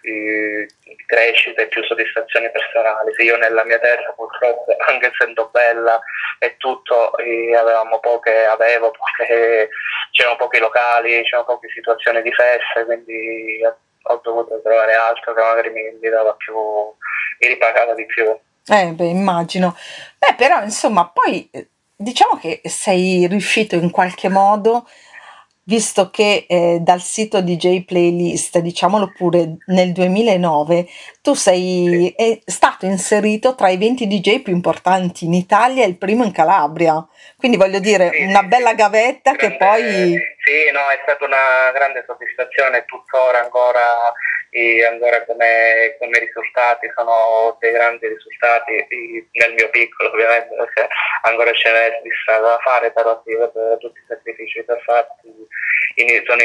eh, 0.00 0.66
crescita 1.04 1.60
e 1.60 1.66
più 1.66 1.84
soddisfazioni 1.84 2.50
personali. 2.50 3.12
Se 3.14 3.24
io 3.24 3.36
nella 3.36 3.62
mia 3.64 3.78
terra 3.78 4.10
purtroppo, 4.16 4.74
anche 4.88 5.12
essendo 5.12 5.50
bella 5.52 6.00
e 6.38 6.56
tutto, 6.56 7.14
eh, 7.18 7.54
avevamo 7.54 8.00
poche, 8.00 8.46
avevo 8.46 8.90
poche, 8.90 9.68
c'erano 10.12 10.36
pochi 10.36 10.58
locali, 10.58 11.22
c'erano 11.24 11.44
poche 11.44 11.68
situazioni 11.68 12.22
di 12.22 12.32
feste, 12.32 12.86
quindi 12.86 13.60
ho 14.06 14.20
dovuto 14.22 14.62
trovare 14.62 14.94
altro 14.94 15.34
che 15.34 15.42
magari 15.42 15.70
mi, 15.70 15.98
mi 16.00 16.08
dava 16.08 16.32
più, 16.36 16.54
mi 16.54 17.48
ripagava 17.48 17.92
di 17.92 18.06
più. 18.06 18.34
Eh, 18.66 18.92
beh, 18.92 19.04
immagino. 19.04 19.76
Beh, 20.16 20.34
però, 20.38 20.62
insomma, 20.62 21.06
poi 21.12 21.50
Diciamo 21.96 22.36
che 22.40 22.60
sei 22.64 23.26
riuscito 23.28 23.76
in 23.76 23.90
qualche 23.90 24.28
modo, 24.28 24.86
visto 25.64 26.10
che 26.10 26.44
eh, 26.48 26.78
dal 26.80 27.00
sito 27.00 27.40
DJ 27.40 27.84
Playlist, 27.84 28.58
diciamolo 28.58 29.12
pure 29.16 29.56
nel 29.66 29.92
2009, 29.92 30.86
tu 31.22 31.34
sei 31.34 32.12
è 32.16 32.40
stato 32.44 32.86
inserito 32.86 33.54
tra 33.54 33.68
i 33.68 33.76
20 33.76 34.06
DJ 34.06 34.40
più 34.40 34.52
importanti 34.52 35.24
in 35.24 35.34
Italia 35.34 35.84
e 35.84 35.88
il 35.88 35.96
primo 35.96 36.24
in 36.24 36.32
Calabria. 36.32 37.06
Quindi 37.36 37.56
voglio 37.56 37.78
dire, 37.78 38.10
una 38.26 38.42
bella 38.42 38.74
gavetta 38.74 39.32
che 39.36 39.56
poi... 39.56 40.32
Sì, 40.44 40.70
no, 40.72 40.90
è 40.90 41.00
stata 41.02 41.24
una 41.24 41.72
grande 41.72 42.04
soddisfazione, 42.06 42.84
tuttora 42.84 43.40
ancora, 43.40 44.12
ancora 44.84 45.24
come, 45.24 45.96
come, 45.98 46.18
risultati 46.18 46.86
sono 46.94 47.56
dei 47.60 47.72
grandi 47.72 48.06
risultati 48.08 48.86
nel 49.32 49.54
mio 49.54 49.70
piccolo 49.70 50.10
ovviamente 50.10 50.54
perché 50.54 50.86
ancora 51.22 51.50
ce 51.54 51.72
n'è 51.72 52.00
di 52.02 52.10
strada 52.20 52.48
da 52.48 52.58
fare, 52.58 52.92
però 52.92 53.22
sì, 53.24 53.34
per 53.34 53.78
tutti 53.80 53.98
i 53.98 54.04
sacrifici 54.06 54.62
che 54.62 54.72
ho 54.72 54.78
fatto 54.84 55.16
sono, 56.26 56.42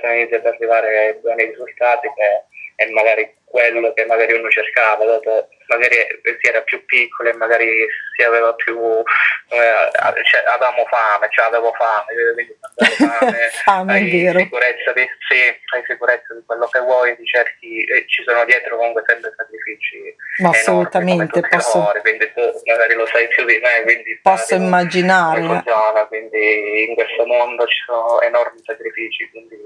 sono 0.00 0.12
iniziati 0.14 0.46
ad 0.46 0.54
arrivare 0.54 1.18
buoni 1.20 1.44
risultati 1.44 2.08
che 2.16 2.44
è 2.76 2.88
magari 2.90 3.41
quello 3.52 3.92
che 3.92 4.06
magari 4.06 4.32
uno 4.32 4.48
cercava, 4.48 5.04
dopo 5.04 5.48
magari 5.68 5.96
si 6.40 6.48
era 6.48 6.62
più 6.62 6.82
piccolo 6.86 7.28
e 7.28 7.34
magari 7.34 7.86
si 8.16 8.22
aveva 8.22 8.52
più, 8.54 8.76
eh, 8.80 10.24
cioè, 10.24 10.42
avevamo 10.46 10.84
fame, 10.88 11.28
cioè 11.30 11.46
avevo 11.46 11.72
fame, 11.72 12.32
quindi 12.34 12.56
fame, 12.96 13.48
fame 13.62 13.92
hai 13.92 14.32
sicurezza 14.36 14.92
di, 14.92 15.06
sì, 15.28 15.38
hai 15.74 15.84
sicurezza 15.86 16.32
di 16.34 16.42
quello 16.46 16.66
che 16.66 16.80
vuoi, 16.80 17.14
di 17.16 17.26
certi, 17.26 17.84
eh, 17.84 18.04
ci 18.08 18.22
sono 18.24 18.44
dietro 18.46 18.76
comunque 18.78 19.04
sempre 19.06 19.32
sacrifici. 19.36 20.16
Ma 20.38 20.48
assolutamente, 20.48 21.40
posso... 21.40 21.78
Lavori, 21.78 22.00
quindi 22.00 22.32
tu 22.32 22.40
magari 22.64 22.94
lo 22.94 23.06
sai 23.06 23.28
più 23.28 23.44
di 23.44 23.60
me, 23.60 23.82
quindi 23.82 24.18
posso 24.22 24.54
immaginare. 24.54 25.42
Funziona, 25.42 26.06
quindi 26.06 26.88
in 26.88 26.94
questo 26.94 27.26
mondo 27.26 27.66
ci 27.66 27.82
sono 27.84 28.20
enormi 28.22 28.60
sacrifici, 28.64 29.28
quindi 29.30 29.60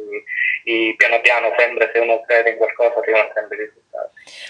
piano 0.97 1.21
piano 1.21 1.55
sempre 1.57 1.91
se 1.93 2.01
uno 2.01 2.21
crede 2.27 2.51
in 2.51 2.57
qualcosa 2.57 3.01
si 3.05 3.11
va 3.13 3.31
sempre 3.33 3.57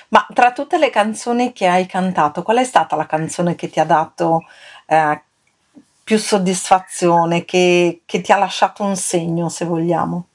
Ma 0.09 0.27
tra 0.33 0.53
tutte 0.53 0.79
le 0.79 0.91
canzoni 0.91 1.53
che 1.53 1.67
hai 1.67 1.87
cantato, 1.87 2.43
qual 2.43 2.59
è 2.59 2.65
stata 2.65 2.97
la 2.97 3.07
canzone 3.07 3.55
che 3.55 3.69
ti 3.69 3.81
ha 3.81 3.85
dato 3.85 4.45
eh, 4.87 5.21
più 6.05 6.19
soddisfazione, 6.19 7.45
che, 7.45 8.03
che, 8.07 8.21
ti 8.21 8.33
ha 8.33 8.39
lasciato 8.39 8.83
un 8.85 8.97
segno, 8.97 9.49
se 9.49 9.65
vogliamo? 9.65 10.29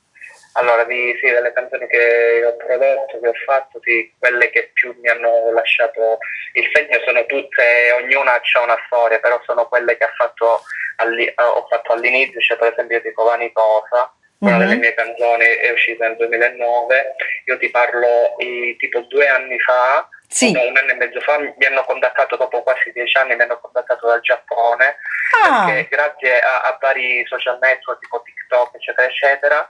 Allora, 0.54 0.84
di, 0.84 1.16
sì, 1.22 1.30
delle 1.30 1.54
canzoni 1.54 1.88
che 1.88 2.44
ho 2.46 2.56
prodotto, 2.58 3.20
che 3.22 3.28
ho 3.28 3.34
fatto, 3.46 3.80
sì, 3.82 4.14
quelle 4.20 4.50
che 4.50 4.72
più 4.74 4.94
mi 5.00 5.08
hanno 5.08 5.52
lasciato 5.54 6.18
il 6.54 6.70
segno 6.74 7.00
sono 7.06 7.26
tutte, 7.26 7.94
ognuna 7.94 8.34
ha 8.34 8.62
una 8.62 8.78
storia, 8.88 9.20
però 9.20 9.42
sono 9.46 9.68
quelle 9.68 9.96
che 9.96 10.10
fatto 10.18 10.64
ho 11.02 11.68
fatto 11.68 11.94
all'inizio, 11.94 12.40
cioè 12.42 12.58
per 12.58 12.74
esempio 12.74 12.98
io 12.98 13.04
dico 13.04 13.24
Vanitosa, 13.24 14.14
una 14.42 14.58
delle 14.58 14.76
mie 14.76 14.94
canzoni 14.96 15.46
è 15.46 15.70
uscita 15.72 16.08
nel 16.08 16.18
2009, 16.18 17.16
io 17.46 17.58
ti 17.60 17.70
parlo 17.70 18.38
eh, 18.40 18.76
tipo 18.80 19.02
due 19.02 19.28
anni 19.28 19.60
fa, 19.60 20.08
sì. 20.28 20.50
un 20.50 20.76
anno 20.78 20.92
e 20.92 20.96
mezzo 20.96 21.20
fa, 21.20 21.38
mi 21.38 21.66
hanno 21.66 21.84
contattato 21.84 22.38
dopo 22.38 22.64
quasi 22.64 22.92
dieci 22.92 23.18
anni, 23.18 23.36
mi 23.36 23.44
hanno 23.44 23.60
contattato 23.60 24.08
dal 24.08 24.22
Giappone, 24.22 24.98
ah. 25.44 25.66
perché 25.66 25.96
grazie 25.96 26.40
a, 26.40 26.62
a, 26.62 26.78
vari 26.82 27.24
social 27.28 27.60
network 27.62 28.00
tipo 28.00 28.22
TikTok 28.24 28.76
eccetera 28.76 29.08
eccetera, 29.08 29.70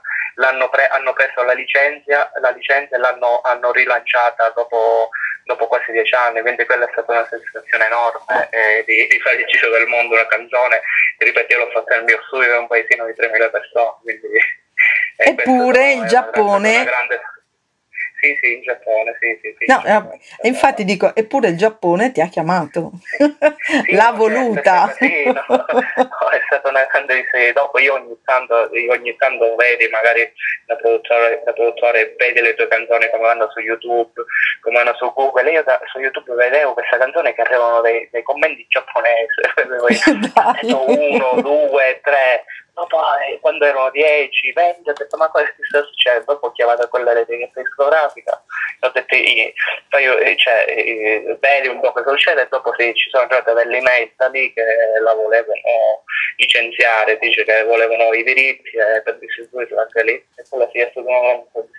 pre- 0.70 0.88
hanno 0.88 1.12
preso 1.12 1.42
la 1.42 1.52
licenza, 1.52 2.32
la 2.40 2.50
licenza 2.50 2.96
e 2.96 2.98
l'hanno 2.98 3.42
hanno 3.42 3.72
rilanciata 3.72 4.48
dopo, 4.56 5.10
dopo, 5.44 5.66
quasi 5.66 5.92
dieci 5.92 6.14
anni, 6.14 6.40
quindi 6.40 6.64
quella 6.64 6.86
è 6.86 6.92
stata 6.92 7.12
una 7.12 7.28
sensazione 7.28 7.84
enorme 7.84 8.48
eh, 8.48 8.84
di, 8.86 9.06
di, 9.06 9.20
fare 9.20 9.36
il 9.36 9.46
giro 9.46 9.68
del 9.68 9.86
mondo 9.86 10.14
una 10.14 10.26
canzone, 10.26 10.80
ripeto 11.18 11.52
io 11.52 11.58
l'ho 11.58 11.70
fatta 11.72 11.96
nel 11.96 12.04
mio 12.04 12.22
studio, 12.28 12.54
è 12.54 12.58
un 12.58 12.68
paesino 12.68 13.04
di 13.04 13.12
3.000 13.12 13.50
persone, 13.50 13.96
quindi 14.02 14.60
Eppure 15.24 15.92
il 15.92 16.04
Giappone... 16.06 16.86
Sì, 18.22 18.38
sì, 18.40 18.52
in 18.52 18.62
Giappone, 18.62 19.16
sì, 19.18 19.36
sì, 19.42 19.52
sì. 19.58 19.64
No, 19.66 19.82
eh, 19.84 20.46
infatti 20.46 20.84
dico, 20.84 21.12
eppure 21.12 21.48
il 21.48 21.56
Giappone 21.56 22.12
ti 22.12 22.20
ha 22.20 22.28
chiamato, 22.28 22.92
sì. 23.02 23.96
l'ha 23.96 24.12
voluta. 24.12 24.94
Sì, 24.96 25.24
no, 25.24 25.42
no, 25.48 26.28
è 26.30 26.40
stata 26.46 26.68
una 26.68 26.84
grande 26.84 27.26
sì. 27.32 27.50
Dopo 27.52 27.80
io 27.80 27.94
ogni 27.94 28.16
tanto, 28.24 28.70
ogni 28.90 29.16
tanto 29.16 29.56
vedi, 29.56 29.88
magari 29.88 30.32
la 30.66 30.76
produttore, 30.76 31.42
la 31.44 31.52
produttore 31.52 32.14
vede 32.16 32.42
le 32.42 32.54
tue 32.54 32.68
canzoni 32.68 33.10
come 33.10 33.22
vanno 33.24 33.50
su 33.50 33.58
YouTube, 33.58 34.12
come 34.60 34.76
vanno 34.84 34.94
su 34.94 35.12
Google. 35.12 35.50
Io 35.50 35.64
da, 35.64 35.80
su 35.90 35.98
YouTube 35.98 36.32
vedevo 36.34 36.74
questa 36.74 36.98
canzone 36.98 37.34
che 37.34 37.40
arrivano 37.40 37.80
dei, 37.80 38.08
dei 38.12 38.22
commenti 38.22 38.64
giapponesi, 38.68 39.42
uno, 40.78 41.42
due, 41.42 41.98
tre 42.04 42.44
dopo 42.74 42.98
eh, 43.18 43.38
quando 43.40 43.64
erano 43.64 43.90
10, 43.90 44.52
20, 44.52 44.90
ho 44.90 44.92
detto 44.92 45.16
ma 45.16 45.28
cosa 45.28 45.46
sta 45.68 45.82
succedendo? 45.84 46.32
Dopo 46.32 46.46
ho 46.46 46.52
chiamato 46.52 46.88
quella 46.88 47.12
rete 47.12 47.50
discografica, 47.54 48.42
ho 48.80 48.88
detto 48.88 49.16
poi 49.90 50.02
io, 50.02 50.18
eh, 50.18 50.36
cioè, 50.36 50.64
eh, 50.68 51.36
vedi 51.40 51.68
un 51.68 51.80
po' 51.80 51.92
cosa 51.92 52.10
succede 52.10 52.42
e 52.42 52.48
dopo 52.50 52.74
sì, 52.76 52.94
ci 52.94 53.10
sono 53.10 53.24
arrivate 53.24 53.52
delle 53.52 53.76
email 53.78 54.12
da 54.16 54.28
lì 54.28 54.52
che 54.52 54.64
la 55.02 55.14
volevano 55.14 56.04
licenziare, 56.36 57.18
dice 57.18 57.44
che 57.44 57.64
volevano 57.64 58.12
i 58.14 58.22
diritti 58.22 58.70
eh, 58.76 59.02
per 59.02 59.18
distribuirla 59.18 59.82
anche 59.82 60.02
lì 60.04 60.12
e 60.12 60.44
quella 60.48 60.68
sì 60.72 60.78
è 60.78 60.88
stata 60.90 61.06
una 61.06 61.20
grande. 61.20 61.70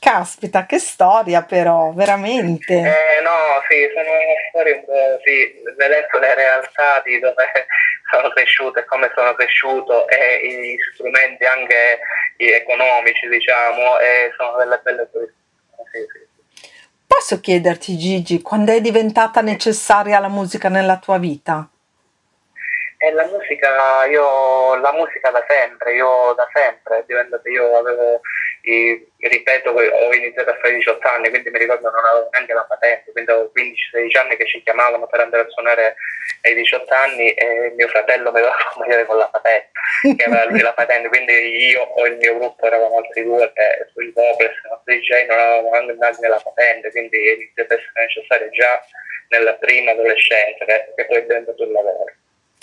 Caspita, 0.00 0.64
che 0.64 0.78
storia 0.78 1.42
però, 1.42 1.92
veramente. 1.92 2.72
Eh, 2.72 3.20
no, 3.22 3.60
sì, 3.68 3.86
sono 3.94 4.10
storie 4.48 4.72
un 4.72 4.84
po', 4.86 5.20
sì, 5.22 5.62
vedendo 5.76 6.18
le 6.18 6.34
realtà 6.34 7.02
di 7.04 7.18
dove 7.18 7.44
sono 8.10 8.30
cresciuto 8.30 8.78
e 8.78 8.84
come 8.86 9.12
sono 9.14 9.34
cresciuto 9.34 10.08
e 10.08 10.40
gli 10.42 10.76
strumenti 10.94 11.44
anche 11.44 12.00
economici, 12.38 13.28
diciamo, 13.28 13.98
e 13.98 14.32
sono 14.38 14.56
delle 14.56 14.80
belle 14.82 15.08
cose. 15.12 15.34
Sì, 15.92 15.98
sì. 16.10 16.28
Posso 17.06 17.38
chiederti, 17.40 17.98
Gigi, 17.98 18.40
quando 18.40 18.72
è 18.72 18.80
diventata 18.80 19.42
necessaria 19.42 20.18
la 20.18 20.28
musica 20.28 20.70
nella 20.70 20.96
tua 20.96 21.18
vita? 21.18 21.68
E 22.96 23.12
la 23.12 23.26
musica, 23.26 24.04
io, 24.06 24.76
la 24.76 24.92
musica 24.92 25.30
da 25.30 25.44
sempre, 25.48 25.94
io 25.94 26.32
da 26.34 26.48
sempre, 26.52 27.04
io 27.44 27.78
avevo, 27.78 28.20
ripeto, 29.16 29.70
ho 29.70 30.14
iniziato 30.14 30.50
a 30.50 30.56
fare 30.56 30.74
18 30.74 31.08
anni, 31.08 31.28
quindi 31.28 31.50
mi 31.50 31.58
ricordo 31.58 31.90
non 31.90 32.04
avevo 32.04 32.28
neanche 32.32 32.52
la 32.52 32.64
patente, 32.68 33.12
quindi 33.12 33.30
avevo 33.30 33.52
15-16 33.54 34.18
anni 34.18 34.36
che 34.36 34.46
ci 34.46 34.62
chiamavano 34.62 35.06
per 35.06 35.20
andare 35.20 35.42
a 35.44 35.50
suonare 35.50 35.96
ai 36.42 36.54
18 36.54 36.94
anni 36.94 37.32
e 37.32 37.72
mio 37.76 37.88
fratello 37.88 38.32
mi 38.32 38.40
doveva 38.40 38.56
accompagnare 38.56 39.06
con 39.06 39.18
la 39.18 39.28
patente, 39.28 39.70
che 40.16 40.24
aveva 40.24 40.44
lui 40.46 40.60
la 40.60 40.72
patente, 40.72 41.08
quindi 41.08 41.32
io 41.70 41.82
o 41.82 42.06
il 42.06 42.16
mio 42.16 42.38
gruppo 42.38 42.66
eravamo 42.66 42.98
altri 42.98 43.22
due 43.24 43.52
che 43.52 43.86
sui 43.92 44.10
vocals, 44.12 44.56
no, 44.68 44.82
DJ 44.84 45.26
non 45.26 45.38
avevamo 45.38 45.92
neanche 45.92 46.28
la 46.28 46.40
patente, 46.42 46.90
quindi 46.90 47.28
è 47.28 47.32
iniziato 47.34 47.74
a 47.74 47.76
essere 47.76 48.04
necessario 48.06 48.50
già 48.50 48.82
nella 49.28 49.54
prima 49.54 49.92
adolescenza, 49.92 50.64
che, 50.64 50.92
che 50.96 51.06
poi 51.06 51.16
è 51.16 51.22
diventato 51.22 51.62
il 51.62 51.70
lavoro. 51.70 52.12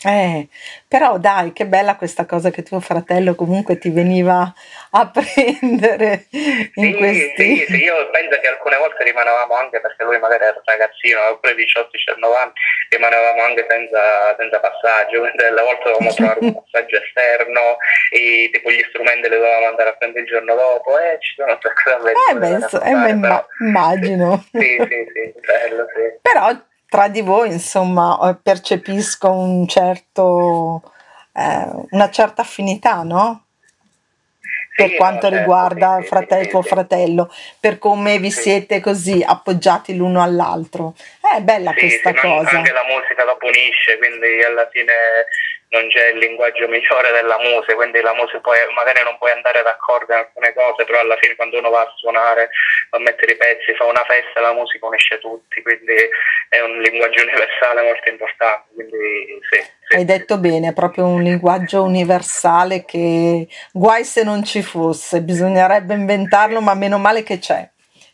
Eh, 0.03 0.47
però 0.87 1.17
dai, 1.17 1.53
che 1.53 1.65
bella 1.65 1.95
questa 1.95 2.27
cosa 2.27 2.51
che 2.51 2.61
tuo 2.61 2.79
fratello 2.79 3.33
comunque 3.33 3.79
ti 3.79 3.89
veniva 3.89 4.53
a 4.91 5.09
prendere 5.09 6.27
in 6.29 6.93
sì, 6.93 6.93
questi... 6.93 7.57
Sì, 7.57 7.65
sì, 7.65 7.83
io 7.83 8.07
penso 8.11 8.39
che 8.39 8.47
alcune 8.47 8.77
volte 8.77 9.03
rimanevamo 9.03 9.55
anche, 9.55 9.81
perché 9.81 10.03
lui 10.03 10.19
magari 10.19 10.43
era 10.43 10.61
ragazzino, 10.63 11.19
aveva 11.19 11.37
pure 11.37 11.55
18-19 11.55 12.35
anni, 12.37 12.51
rimanevamo 12.89 13.41
anche 13.41 13.65
senza, 13.67 14.35
senza 14.37 14.59
passaggio, 14.59 15.19
quindi 15.19 15.43
alle 15.43 15.61
volte 15.61 15.89
dovevamo 15.89 16.13
trovare 16.13 16.39
un 16.41 16.53
passaggio 16.61 17.01
esterno, 17.01 17.77
e 18.13 18.49
tipo 18.53 18.69
gli 18.69 18.85
strumenti 18.89 19.29
li 19.29 19.35
dovevamo 19.35 19.65
andare 19.65 19.89
a 19.89 19.93
prendere 19.93 20.21
il 20.21 20.29
giorno 20.29 20.53
dopo, 20.53 20.99
e 20.99 21.17
ci 21.19 21.33
sono 21.35 21.57
avventure. 21.57 22.47
Eh, 22.47 22.59
beh, 22.59 22.67
so, 22.67 22.81
eh, 22.81 23.17
però... 23.19 23.45
immagino. 23.59 24.45
sì, 24.51 24.77
sì, 24.77 24.99
sì, 25.13 25.33
bello, 25.41 25.85
sì. 25.89 26.19
Però 26.21 26.53
tra 26.89 27.08
di 27.08 27.22
voi, 27.22 27.51
insomma, 27.51 28.17
eh, 28.29 28.36
percepisco 28.41 29.29
un 29.29 29.67
certo, 29.67 30.82
eh, 31.34 31.67
una 31.91 32.10
certa 32.10 32.41
affinità, 32.41 33.03
no? 33.03 33.44
Per 34.75 34.94
quanto 34.94 35.27
riguarda 35.27 36.00
fratello, 36.03 36.48
tuo 36.50 36.62
fratello, 36.62 37.34
per 37.60 37.79
come 37.79 38.20
vi 38.20 38.29
siete 38.29 38.79
così 38.79 39.24
appoggiati 39.25 39.96
l'uno 39.96 40.22
all'altro. 40.22 40.94
È 41.20 41.41
bella 41.41 41.74
questa 41.74 42.13
cosa. 42.13 42.58
Anche 42.58 42.72
la 42.72 42.84
musica 42.86 43.24
la 43.24 43.36
punisce, 43.38 43.98
quindi 43.98 44.44
alla 44.44 44.70
fine 44.72 44.94
non 45.69 45.88
c'è 45.89 46.12
il 46.12 46.19
linguaggio 46.19 46.67
migliore 46.67 47.12
della 47.12 47.38
musica, 47.39 47.75
quindi 47.75 48.01
la 48.01 48.13
musica 48.13 48.39
poi, 48.39 48.57
magari 48.74 49.03
non 49.03 49.17
puoi 49.17 49.31
andare 49.31 49.62
d'accordo 49.63 50.13
in 50.13 50.19
alcune 50.19 50.53
cose, 50.53 50.86
però 50.86 51.00
alla 51.00 51.17
fine 51.17 51.36
quando 51.36 51.57
uno 51.57 51.69
va 51.69 51.81
a 51.81 51.93
suonare, 51.97 52.50
a 52.91 53.00
mettere 53.00 53.33
i 53.33 53.38
pezzi, 53.38 53.74
fa 53.75 53.86
una 53.86 54.05
festa, 54.05 54.39
la 54.39 54.53
musica 54.53 54.86
unisce 54.86 55.19
tutti, 55.19 55.62
quindi 55.62 55.95
è 56.50 56.59
un 56.62 56.79
linguaggio 56.79 57.24
universale 57.24 57.81
molto 57.81 58.09
importante. 58.09 58.67
Quindi, 58.74 59.39
sì, 59.50 59.59
sì, 59.88 59.95
Hai 59.95 60.05
detto 60.05 60.38
bene, 60.38 60.69
è 60.69 60.74
proprio 60.74 61.05
un 61.05 61.21
linguaggio 61.21 61.83
universale 61.83 62.86
che 62.86 63.47
guai 63.74 64.05
se 64.05 64.24
non 64.24 64.43
ci 64.43 64.62
fosse, 64.62 65.21
bisognerebbe 65.21 65.93
inventarlo, 65.93 66.62
ma 66.62 66.74
meno 66.75 66.97
male 66.97 67.24
che 67.24 67.39
c'è. 67.39 67.69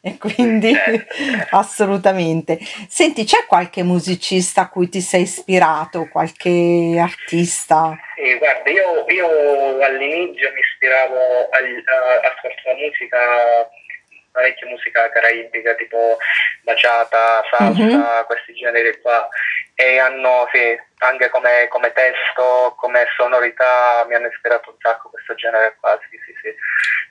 E 0.06 0.18
quindi 0.20 0.74
certo. 0.74 1.56
assolutamente. 1.56 2.60
Senti, 2.90 3.24
c'è 3.24 3.46
qualche 3.48 3.84
musicista 3.84 4.64
a 4.64 4.70
cui 4.70 4.90
ti 4.90 5.00
sei 5.00 5.22
ispirato, 5.22 6.10
qualche 6.12 6.98
artista? 7.00 7.98
Sì, 8.16 8.38
guarda, 8.38 8.70
io, 8.70 9.06
io 9.08 9.82
all'inizio 9.82 10.52
mi 10.52 10.60
ispiravo 10.60 11.16
a, 11.50 11.58
a 11.58 12.76
musica 12.76 13.18
parecchia 14.34 14.68
musica 14.68 15.10
caraibica 15.10 15.76
tipo 15.76 16.18
baciata, 16.64 17.44
salsa, 17.52 17.84
mm-hmm. 17.84 18.26
questi 18.26 18.54
generi 18.54 19.00
qua 19.00 19.30
e 19.76 19.98
hanno, 19.98 20.48
sì, 20.52 20.80
anche 21.00 21.30
come, 21.30 21.68
come, 21.70 21.92
testo, 21.94 22.76
come 22.78 23.06
sonorità 23.16 24.06
mi 24.08 24.16
hanno 24.16 24.28
ispirato 24.28 24.70
un 24.70 24.76
sacco 24.80 25.10
questo 25.10 25.34
genere 25.36 25.76
qua, 25.80 26.00
sì, 26.10 26.18
sì, 26.26 26.34
sì. 26.42 26.56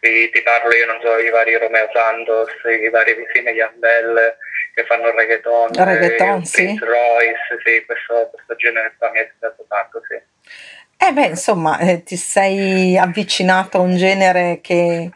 Ti, 0.01 0.31
ti 0.31 0.43
parlo 0.43 0.75
io, 0.75 0.87
non 0.87 1.01
so, 1.03 1.19
i 1.19 1.31
vari 1.31 1.57
Romeo 1.57 1.89
Santos, 1.93 2.51
i 2.65 2.89
vari 2.89 3.15
vicini 3.15 3.51
Yandel 3.51 4.37
che 4.75 4.85
fanno 4.87 5.09
il 5.09 5.15
reggaeton, 5.15 5.71
reggaeton 5.75 6.41
eh, 6.41 6.45
sì. 6.45 6.63
Prince 6.65 6.85
Royce, 6.85 7.61
sì, 7.65 7.85
questo, 7.85 8.31
questo 8.33 8.57
genere 8.57 8.95
qua 8.97 9.11
mi 9.11 9.19
ha 9.19 9.23
ispirato 9.23 9.65
tanto, 9.69 10.03
sì. 10.09 10.21
Eh 11.05 11.13
beh, 11.13 11.27
insomma, 11.27 11.79
eh, 11.79 12.03
ti 12.05 12.17
sei 12.17 12.97
avvicinato 12.97 13.79
a 13.79 13.81
un 13.81 13.97
genere 13.97 14.61
che 14.63 15.11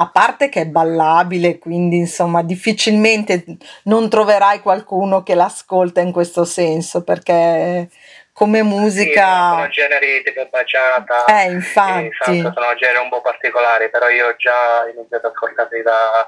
a 0.00 0.08
parte 0.08 0.48
che 0.48 0.62
è 0.62 0.66
ballabile, 0.66 1.58
quindi 1.58 1.98
insomma 1.98 2.42
difficilmente 2.42 3.44
non 3.84 4.08
troverai 4.08 4.60
qualcuno 4.60 5.22
che 5.22 5.34
l'ascolta 5.34 6.00
in 6.00 6.10
questo 6.10 6.46
senso, 6.46 7.04
perché 7.04 7.86
come 8.32 8.62
musica... 8.62 9.50
Sì, 9.50 9.54
sono 9.56 9.68
generi 9.68 10.22
tipo 10.22 10.48
baciata, 10.50 11.26
eh, 11.26 11.50
infatti. 11.50 12.10
Salsa, 12.18 12.52
sono 12.54 12.74
generi 12.76 13.02
un 13.02 13.10
po' 13.10 13.20
particolari, 13.20 13.90
però 13.90 14.08
io 14.08 14.28
ho 14.28 14.36
già 14.36 14.88
iniziato 14.90 15.26
ad 15.26 15.32
ascoltarli 15.34 15.82
da, 15.82 16.26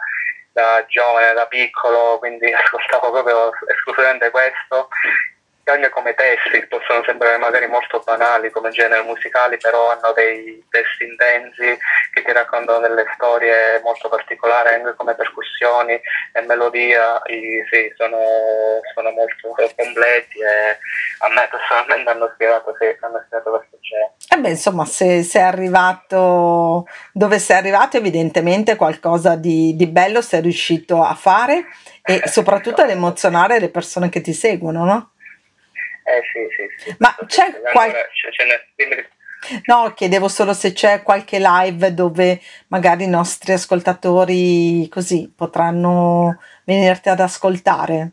da 0.52 0.84
giovane, 0.86 1.32
da 1.32 1.46
piccolo, 1.46 2.18
quindi 2.18 2.52
ascoltavo 2.52 3.10
proprio 3.10 3.50
esclusivamente 3.74 4.30
questo 4.30 4.88
anche 5.70 5.90
come 5.90 6.14
testi 6.14 6.66
possono 6.66 7.02
sembrare 7.04 7.38
magari 7.38 7.66
molto 7.68 8.02
banali 8.04 8.50
come 8.50 8.70
genere 8.70 9.02
musicali, 9.02 9.56
però 9.58 9.92
hanno 9.92 10.12
dei 10.12 10.64
testi 10.68 11.04
intensi 11.04 11.78
che 12.12 12.24
ti 12.24 12.32
raccontano 12.32 12.80
delle 12.80 13.04
storie 13.14 13.80
molto 13.82 14.08
particolari, 14.08 14.74
anche 14.74 14.94
come 14.96 15.14
percussioni 15.14 15.92
e 16.32 16.40
melodia, 16.42 17.22
i, 17.26 17.62
sì, 17.70 17.92
sono, 17.96 18.18
sono, 18.94 19.10
molto 19.10 19.54
completi 19.76 20.38
e 20.40 20.78
a 21.18 21.28
me 21.28 21.48
personalmente 21.48 22.10
hanno 22.10 22.26
ispirato, 22.26 22.74
sì, 22.78 22.96
hanno 23.00 23.18
ispirato 23.18 23.50
questo 23.50 23.78
genere. 23.80 24.12
E 24.28 24.36
beh, 24.38 24.48
insomma, 24.48 24.84
se 24.84 25.22
sei 25.22 25.42
arrivato 25.42 26.88
dove 27.12 27.38
sei 27.38 27.58
arrivato, 27.58 27.96
evidentemente 27.96 28.74
qualcosa 28.76 29.36
di, 29.36 29.76
di 29.76 29.86
bello 29.86 30.20
sei 30.22 30.40
riuscito 30.40 31.02
a 31.02 31.14
fare 31.14 31.66
e 32.02 32.22
soprattutto 32.26 32.82
ad 32.82 32.90
emozionare 32.90 33.60
le 33.60 33.68
persone 33.68 34.08
che 34.08 34.20
ti 34.20 34.32
seguono, 34.32 34.84
no? 34.84 35.11
Eh 36.12 36.22
sì, 36.32 36.46
sì, 36.56 36.84
sì. 36.90 36.96
Ma 36.98 37.14
c'è 37.26 37.60
qualche... 37.72 37.96
n'è- 38.44 39.60
No, 39.64 39.92
chiedevo 39.94 40.28
solo 40.28 40.52
se 40.52 40.72
c'è 40.72 41.02
qualche 41.02 41.38
live 41.40 41.94
dove 41.94 42.40
magari 42.68 43.04
i 43.04 43.08
nostri 43.08 43.52
ascoltatori 43.52 44.88
così 44.88 45.32
potranno 45.34 46.38
venirti 46.64 47.08
ad 47.08 47.20
ascoltare. 47.20 48.10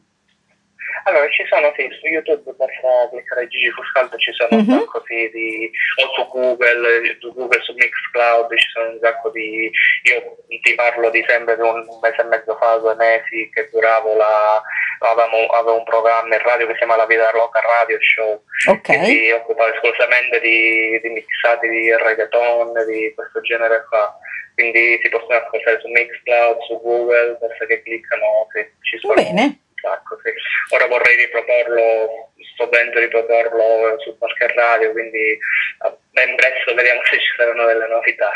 Allora, 1.06 1.28
ci 1.30 1.46
sono 1.50 1.72
sì, 1.76 1.88
su 2.00 2.08
YouTube 2.08 2.52
basta 2.58 3.10
cliccare 3.10 3.48
Gigi 3.48 3.70
Fuscaldo, 3.72 4.18
ci 4.18 4.32
sono 4.34 4.62
Mhm. 4.62 4.72
un 4.72 4.80
sacco 4.80 5.04
sì, 5.08 5.30
di, 5.32 5.72
o 6.04 6.14
su 6.14 6.28
Google, 6.28 7.18
su 7.20 7.34
Google, 7.34 7.62
su 7.62 7.74
Mixcloud, 7.74 8.50
ci 8.58 8.70
sono 8.74 8.90
un 8.90 9.00
sacco 9.02 9.30
di, 9.32 9.72
io 10.04 10.38
ti 10.62 10.76
parlo 10.76 11.10
di 11.10 11.24
sempre 11.28 11.56
di 11.56 11.62
un 11.62 11.86
mese 12.02 12.22
e 12.22 12.24
mezzo 12.26 12.56
fa, 12.58 12.76
due 12.78 12.96
mesi, 12.96 13.50
che 13.54 13.70
duravo 13.72 14.16
la, 14.16 14.62
avevamo, 15.00 15.46
avevo 15.48 15.78
un 15.78 15.84
programma 15.84 16.36
in 16.36 16.42
radio 16.42 16.66
che 16.68 16.74
si 16.74 16.78
chiama 16.80 16.96
La 16.98 17.06
Vita 17.06 17.30
Loca 17.34 17.60
Radio 17.62 17.98
Show, 18.02 18.44
Ok, 18.68 18.82
che 18.82 19.06
si 19.06 19.32
occupava 19.32 19.74
esclusivamente 19.74 20.40
di, 20.42 21.00
di 21.02 21.10
mixati 21.10 21.68
di 21.70 21.96
reggaeton, 21.96 22.74
di 22.88 23.14
questo 23.16 23.42
genere 23.42 23.86
qua. 23.90 24.14
Quindi 24.56 25.00
si 25.02 25.08
possono 25.10 25.36
ascoltare 25.38 25.80
su 25.80 25.88
Mixcloud, 25.88 26.58
su 26.68 26.82
Google, 26.82 27.38
basta 27.40 27.66
che 27.66 27.82
cliccano, 27.82 28.48
sì, 28.54 28.68
ci 28.82 28.98
sono 29.00 29.14
bene. 29.14 29.60
Sacco, 29.82 30.18
sì. 30.24 30.32
Ora 30.74 30.88
vorrei 30.88 31.16
riproporlo, 31.16 32.32
sto 32.54 32.66
dentro 32.68 33.00
riproporlo 33.00 34.00
su 34.00 34.18
qualche 34.18 34.48
radio, 34.54 34.92
quindi 34.92 35.18
eh, 35.18 35.98
ben 36.12 36.36
presto 36.36 36.74
vediamo 36.74 37.02
se 37.04 37.20
ci 37.20 37.36
saranno 37.36 37.66
delle 37.66 37.88
novità. 37.88 38.32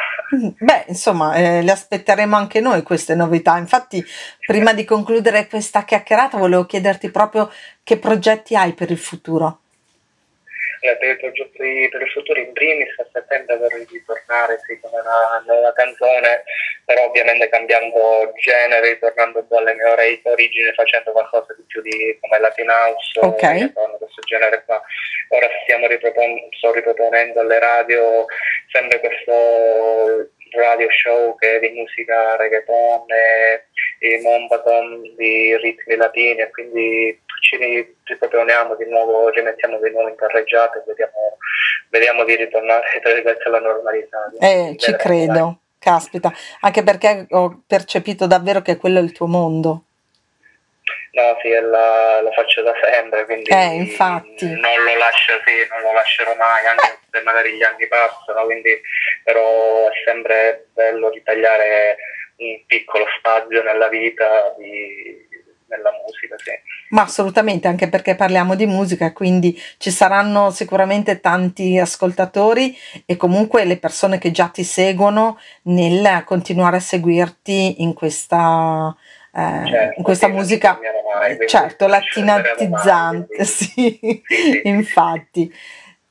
Beh, 0.60 0.86
insomma, 0.88 1.36
eh, 1.36 1.62
le 1.62 1.72
aspetteremo 1.72 2.36
anche 2.36 2.60
noi 2.60 2.84
queste 2.84 3.16
novità. 3.16 3.58
Infatti, 3.58 4.04
prima 4.46 4.74
di 4.74 4.86
concludere 4.86 5.48
questa 5.48 5.84
chiacchierata, 5.84 6.38
volevo 6.38 6.66
chiederti 6.66 7.12
proprio 7.12 7.52
che 7.84 7.98
progetti 7.98 8.56
hai 8.56 8.74
per 8.74 8.92
il 8.92 8.98
futuro. 9.00 9.63
Eh, 10.84 10.98
per 10.98 11.10
i 11.12 11.16
progetti 11.18 11.88
per 11.90 12.02
il 12.02 12.12
futuro 12.12 12.38
in 12.42 12.52
primis 12.52 12.94
a 13.00 13.08
settembre 13.14 13.56
vorrei 13.56 13.88
ritornare 13.90 14.60
sì, 14.68 14.78
con 14.82 14.92
una 14.92 15.42
nuova 15.48 15.72
canzone, 15.72 16.44
però 16.84 17.06
ovviamente 17.06 17.48
cambiando 17.48 18.34
genere, 18.36 18.90
ritornando 18.90 19.40
un 19.40 19.48
po' 19.48 19.58
alle 19.60 19.76
mie 19.76 19.86
ore- 19.86 20.20
origini, 20.24 20.74
facendo 20.74 21.14
qualcosa 21.14 21.54
di 21.56 21.64
più 21.68 21.82
di 21.82 22.18
come 22.20 22.38
Latin 22.38 22.70
House, 22.70 23.18
Ok. 23.22 23.42
reggaeton, 23.42 23.98
questo 23.98 24.22
genere 24.28 24.62
qua. 24.66 24.82
Ora 25.30 25.48
stiamo 25.64 25.88
ripropon- 25.88 26.50
sto 26.58 26.74
riproponendo 26.74 27.40
alle 27.40 27.60
radio 27.60 28.26
sempre 28.70 29.00
questo 29.00 30.28
radio 30.52 30.88
show 30.92 31.36
che 31.38 31.56
è 31.56 31.60
di 31.60 31.70
musica 31.70 32.36
reggaeton 32.36 33.06
e, 33.10 33.64
e 34.06 34.20
mombaton 34.22 35.02
di 35.16 35.56
ritmi 35.56 35.96
latini 35.96 36.42
e 36.42 36.50
quindi 36.50 37.22
ci 37.40 37.56
ri- 37.56 37.96
riproponiamo 38.04 38.76
di 38.76 38.86
nuovo, 38.90 39.30
rimettiamo 39.30 39.80
di 39.80 39.90
nuovo 39.92 40.10
in 40.10 40.16
carreggiata 40.16 40.78
e 40.80 40.84
vediamo, 40.86 41.38
vediamo 41.88 42.24
di 42.26 42.36
ritornare 42.36 42.84
alla 43.46 43.60
normalità. 43.60 44.30
Eh, 44.42 44.76
ci 44.78 44.94
credo, 44.98 45.60
caspita, 45.80 46.34
anche 46.60 46.84
perché 46.84 47.28
ho 47.30 47.62
percepito 47.66 48.28
davvero 48.28 48.62
che 48.62 48.76
quello 48.76 49.00
è 49.00 49.04
il 49.04 49.14
tuo 49.14 49.28
mondo. 49.28 49.84
No, 51.14 51.38
sì, 51.42 51.50
la, 51.50 52.20
la 52.22 52.32
faccio 52.32 52.62
da 52.62 52.74
sempre, 52.84 53.24
quindi 53.24 53.50
Eh, 53.52 53.76
infatti. 53.76 54.48
non 54.50 54.84
lo 54.84 54.98
lascio, 54.98 55.34
sì, 55.46 55.66
non 55.70 55.82
lo 55.82 55.94
lascerò 55.94 56.36
mai, 56.36 56.66
anche 56.66 56.98
se 57.10 57.22
magari 57.22 57.54
gli 57.56 57.64
anni 57.64 57.88
passano, 57.88 58.44
quindi 58.46 58.82
però 59.24 59.88
è 59.88 59.94
sempre 60.04 60.66
bello 60.74 61.10
ritagliare 61.10 61.96
un 62.52 62.64
piccolo 62.66 63.06
spazio 63.18 63.64
nella 63.64 63.88
vita, 63.90 64.54
di- 64.58 65.28
nella 65.68 65.92
musica, 66.06 66.36
sì. 66.38 66.52
Ma 66.90 67.02
assolutamente, 67.04 67.68
anche 67.68 67.90
perché 67.90 68.14
parliamo 68.16 68.54
di 68.56 68.68
musica, 68.68 69.12
quindi 69.14 69.60
ci 69.78 69.90
saranno 69.90 70.52
sicuramente 70.52 71.20
tanti 71.20 71.80
ascoltatori 71.80 72.78
e 73.06 73.18
comunque 73.18 73.66
le 73.66 73.78
persone 73.78 74.20
che 74.20 74.30
già 74.30 74.50
ti 74.50 74.64
seguono 74.64 75.40
nel 75.64 76.24
continuare 76.26 76.78
a 76.78 76.80
seguirti 76.80 77.82
in 77.82 77.94
questa, 77.94 78.96
eh, 79.34 79.66
Certo, 79.66 79.98
in 79.98 80.04
questa 80.04 80.28
sì, 80.28 80.34
musica, 80.34 80.80
mai, 81.16 81.48
certo, 81.48 81.88
fermeremo 81.88 82.70
mai, 82.70 83.26
Sì, 83.40 84.00
sì. 84.00 84.62
infatti. 84.66 85.52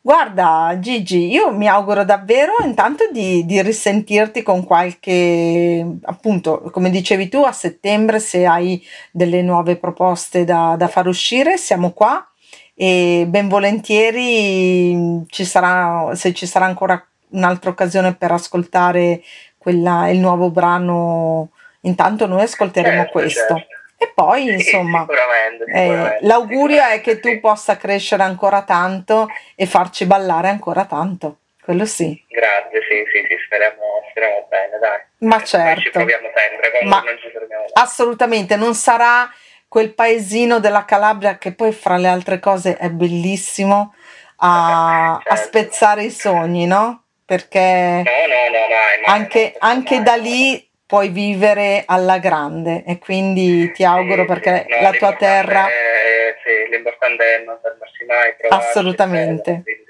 Guarda, 0.05 0.77
Gigi, 0.81 1.31
io 1.31 1.53
mi 1.53 1.69
auguro 1.69 2.05
davvero 2.05 2.55
intanto 2.65 3.05
di, 3.13 3.47
di 3.47 3.63
risentirti 3.63 4.43
con 4.43 4.65
qualche, 4.65 5.87
appunto, 6.03 6.63
come 6.73 6.91
dicevi 6.91 7.29
tu, 7.29 7.45
a 7.45 7.53
settembre, 7.53 8.19
se 8.19 8.45
hai 8.45 8.85
delle 9.13 9.43
nuove 9.43 9.77
proposte 9.77 10.43
da, 10.45 10.75
da 10.77 10.89
far 10.89 11.07
uscire, 11.07 11.57
siamo 11.57 11.93
qua 11.93 12.29
e 12.75 13.27
ben 13.29 13.47
volentieri 13.49 15.25
ci 15.29 15.45
sarà, 15.45 16.13
se 16.17 16.33
ci 16.33 16.47
sarà 16.47 16.65
ancora 16.65 17.01
un'altra 17.29 17.71
occasione 17.71 18.13
per 18.15 18.33
ascoltare 18.33 19.23
quella, 19.57 20.09
il 20.11 20.19
nuovo 20.19 20.51
brano, 20.51 21.51
intanto 21.83 22.27
noi 22.27 22.43
ascolteremo 22.43 23.03
Certo, 23.03 23.13
questo. 23.13 23.55
certo. 23.55 23.82
E 24.03 24.13
poi, 24.15 24.47
Sì, 24.47 24.53
insomma, 24.53 25.01
sicuramente, 25.01 25.65
eh, 25.65 25.87
sicuramente, 25.89 26.27
l'augurio 26.27 26.83
è 26.83 27.01
che 27.01 27.21
tu 27.21 27.29
sì. 27.29 27.39
possa 27.39 27.77
crescere 27.77 28.23
ancora 28.23 28.63
tanto 28.63 29.29
e 29.55 29.67
farci 29.67 30.07
ballare 30.07 30.49
ancora 30.49 30.85
tanto. 30.87 31.37
Quello 31.63 31.85
sì. 31.85 32.21
Grazie, 32.29 32.81
sì, 32.89 33.05
sì, 33.13 33.27
sì, 33.29 33.37
speriamo, 33.45 33.77
speriamo 34.11 34.47
bene, 34.49 34.79
dai. 34.81 34.99
Ma 35.19 35.37
Noi 35.37 35.41
ci 35.41 35.47
certo. 35.47 35.91
proviamo 35.93 36.29
sempre, 36.35 36.85
Ma- 36.85 37.03
non 37.05 37.17
ci 37.21 37.31
fermiamo. 37.31 37.65
Assolutamente, 37.75 38.57
non 38.57 38.75
sarà 38.75 39.31
quel 39.69 39.95
paesino 39.95 40.59
della 40.59 40.85
Calabria 40.85 41.39
che 41.39 41.53
poi 41.55 41.73
fra 41.73 41.97
le 41.97 42.09
altre 42.09 42.41
cose 42.41 42.77
è 42.77 42.91
bellissimo 42.91 43.95
a, 44.39 45.15
a 45.15 45.21
Certo. 45.23 45.37
spezzare 45.37 46.03
i 46.03 46.11
sogni, 46.11 46.67
no? 46.67 47.05
Perché 47.25 48.03
No, 48.05 48.11
no, 48.27 48.59
no, 48.59 48.67
mai, 48.69 49.01
mai, 49.01 49.15
anche, 49.21 49.55
anche 49.59 50.03
da 50.03 50.17
lì 50.17 50.69
puoi 50.93 51.09
vivere 51.09 51.85
alla 51.87 52.19
grande 52.19 52.85
e 52.87 52.99
quindi 52.99 53.73
ti 53.73 53.83
auguro 53.83 54.23
Sì, 54.23 54.27
perché 54.27 54.67
sì, 54.69 54.75
no, 54.75 54.81
la 54.83 54.91
tua 54.91 55.15
terra 55.17 55.67
è- 55.67 56.37
sì, 56.45 56.71
l'importante 56.71 57.37
è 57.37 57.45
non 57.45 57.59
fermarsi 57.63 58.05
mai, 58.05 58.35
provarci, 58.37 58.69
Assolutamente. 58.69 59.63
quindi- 59.65 59.85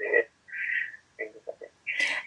quindi. 1.17 1.41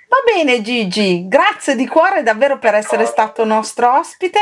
Va 0.09 0.17
bene 0.31 0.61
Gigi, 0.61 1.27
grazie 1.27 1.75
di 1.75 1.87
cuore 1.87 2.23
davvero 2.23 2.59
per 2.59 2.75
essere 2.75 3.07
stato 3.07 3.47
nostro 3.47 3.97
ospite 3.97 4.41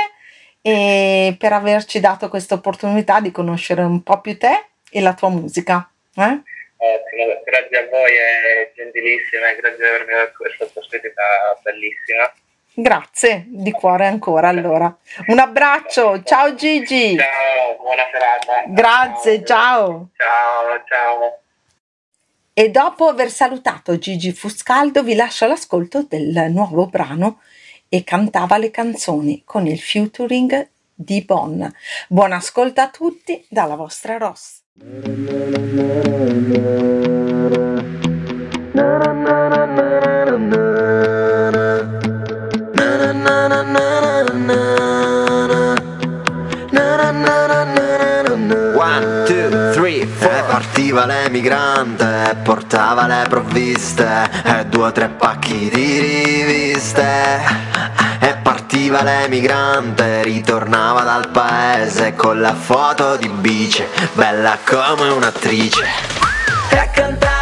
e 0.61 1.37
per 1.39 1.53
averci 1.53 2.01
dato 2.01 2.29
questa 2.29 2.55
opportunità 2.57 3.21
di 3.21 3.31
conoscere 3.31 3.83
un 3.83 4.03
po' 4.03 4.21
più 4.21 4.37
te 4.37 4.65
e 4.91 5.01
la 5.01 5.15
tua 5.15 5.29
musica. 5.29 5.89
eh? 6.17 6.23
Ottimo, 6.77 7.41
grazie 7.45 7.79
a 7.79 7.89
voi, 7.89 8.11
è 8.11 8.73
gentilissima 8.75 9.49
e 9.51 9.57
grazie 9.61 9.77
di 9.79 9.85
avermi 9.91 10.13
dato 10.13 10.33
questa 10.37 10.65
opportunità 10.65 11.23
bellissima. 11.63 12.35
Grazie 12.77 13.45
di 13.47 13.71
cuore 13.71 14.07
ancora 14.07 14.49
allora. 14.49 14.95
Un 15.29 15.39
abbraccio, 15.39 16.23
ciao 16.25 16.55
Gigi. 16.55 17.17
Ciao, 17.17 17.77
buona 17.81 18.03
serata. 18.11 18.65
Grazie, 18.67 19.45
ciao. 19.45 20.09
Ciao, 20.17 20.83
ciao. 20.89 21.39
E 22.53 22.71
dopo 22.71 23.07
aver 23.09 23.31
salutato 23.31 23.97
Gigi 23.99 24.33
Fuscaldo 24.33 25.03
vi 25.05 25.15
lascio 25.15 25.47
l'ascolto 25.47 26.03
del 26.03 26.51
nuovo 26.51 26.87
brano 26.87 27.41
e 27.89 28.03
cantava 28.03 28.59
le 28.59 28.71
canzoni 28.71 29.43
con 29.45 29.67
il 29.67 29.79
featuring 29.79 30.69
di 30.93 31.23
Bon. 31.23 31.73
Buon 32.09 32.33
ascolto 32.33 32.81
a 32.81 32.89
tutti 32.89 33.45
dalla 33.49 33.77
vostra 33.77 34.17
Ross. 34.17 34.63
Partiva 50.55 51.05
l'emigrante, 51.05 52.37
portava 52.45 53.09
le 53.09 53.27
provviste 53.29 54.31
e 54.45 54.65
due 54.67 54.85
o 54.87 54.93
tre 54.93 55.09
pacchi 55.09 55.69
di 55.69 55.99
riviste. 55.99 57.43
E 58.21 58.37
partiva 58.41 59.03
l'emigrante, 59.03 60.23
ritornava 60.23 61.03
dal 61.03 61.29
paese 61.31 62.15
con 62.15 62.41
la 62.41 62.55
foto 62.55 63.17
di 63.17 63.29
bice, 63.29 63.89
bella 64.13 64.57
come 64.65 65.09
un'attrice. 65.09 65.85
E 66.69 66.91
cantava 66.93 67.34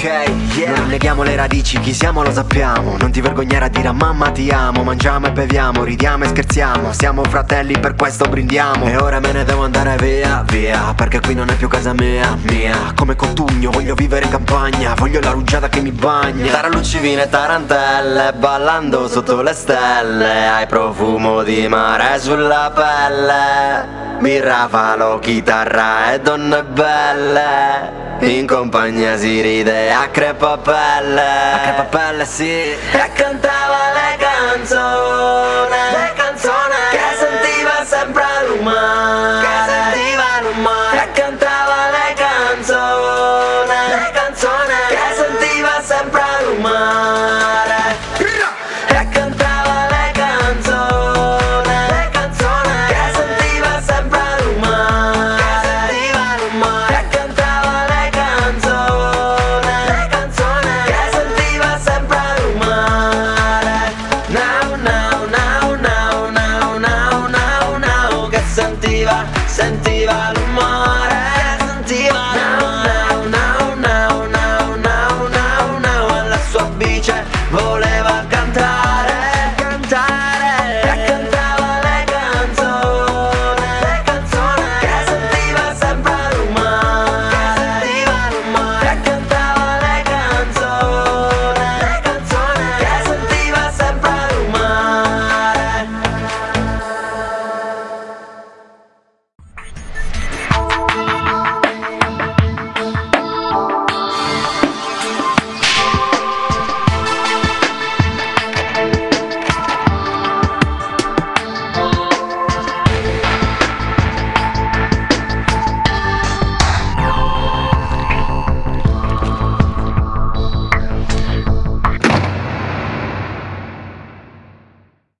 Neghiamo 0.00 1.22
le 1.22 1.36
radici, 1.36 1.78
chi 1.78 1.92
siamo 1.92 2.22
lo 2.22 2.32
sappiamo. 2.32 2.96
Non 2.98 3.10
ti 3.10 3.20
vergognare 3.20 3.66
a 3.66 3.68
dire 3.68 3.88
a 3.88 3.92
mamma 3.92 4.30
ti 4.30 4.48
amo. 4.48 4.82
Mangiamo 4.82 5.26
e 5.26 5.30
beviamo, 5.30 5.84
ridiamo 5.84 6.24
e 6.24 6.28
scherziamo. 6.28 6.94
Siamo 6.94 7.22
fratelli, 7.24 7.78
per 7.78 7.96
questo 7.96 8.26
brindiamo. 8.26 8.88
E 8.88 8.96
ora 8.96 9.20
me 9.20 9.32
ne 9.32 9.44
devo 9.44 9.62
andare 9.62 9.96
via, 9.96 10.42
via. 10.46 10.94
Perché 10.94 11.20
qui 11.20 11.34
non 11.34 11.50
è 11.50 11.54
più 11.54 11.68
casa 11.68 11.92
mia, 11.92 12.34
mia. 12.48 12.94
Come 12.94 13.14
Cotugno, 13.14 13.70
voglio 13.70 13.94
vivere 13.94 14.24
in 14.24 14.30
campagna. 14.30 14.94
Voglio 14.94 15.20
la 15.20 15.32
rugiada 15.32 15.68
che 15.68 15.82
mi 15.82 15.92
bagna. 15.92 16.50
Tarallucci, 16.50 16.98
e 16.98 17.28
tarantelle 17.28 18.32
Ballando 18.38 19.06
sotto 19.06 19.42
le 19.42 19.52
stelle. 19.52 20.48
Hai 20.48 20.66
profumo 20.66 21.42
di 21.42 21.68
mare 21.68 22.18
sulla 22.18 22.72
pelle 22.74 23.99
Birra, 24.20 24.68
falo, 24.68 25.18
chitarra 25.18 26.12
e 26.12 26.20
donne 26.20 26.62
belle. 26.62 28.18
In 28.20 28.46
compagnia 28.46 29.16
si 29.16 29.40
ride 29.40 29.90
a 29.90 30.08
crepapelle 30.08 31.52
A 31.54 31.58
crepapelle 31.62 32.26
sì. 32.26 32.50
E 32.52 33.10
cantava 33.14 33.78
le 33.94 34.16
canzoni 34.18 35.99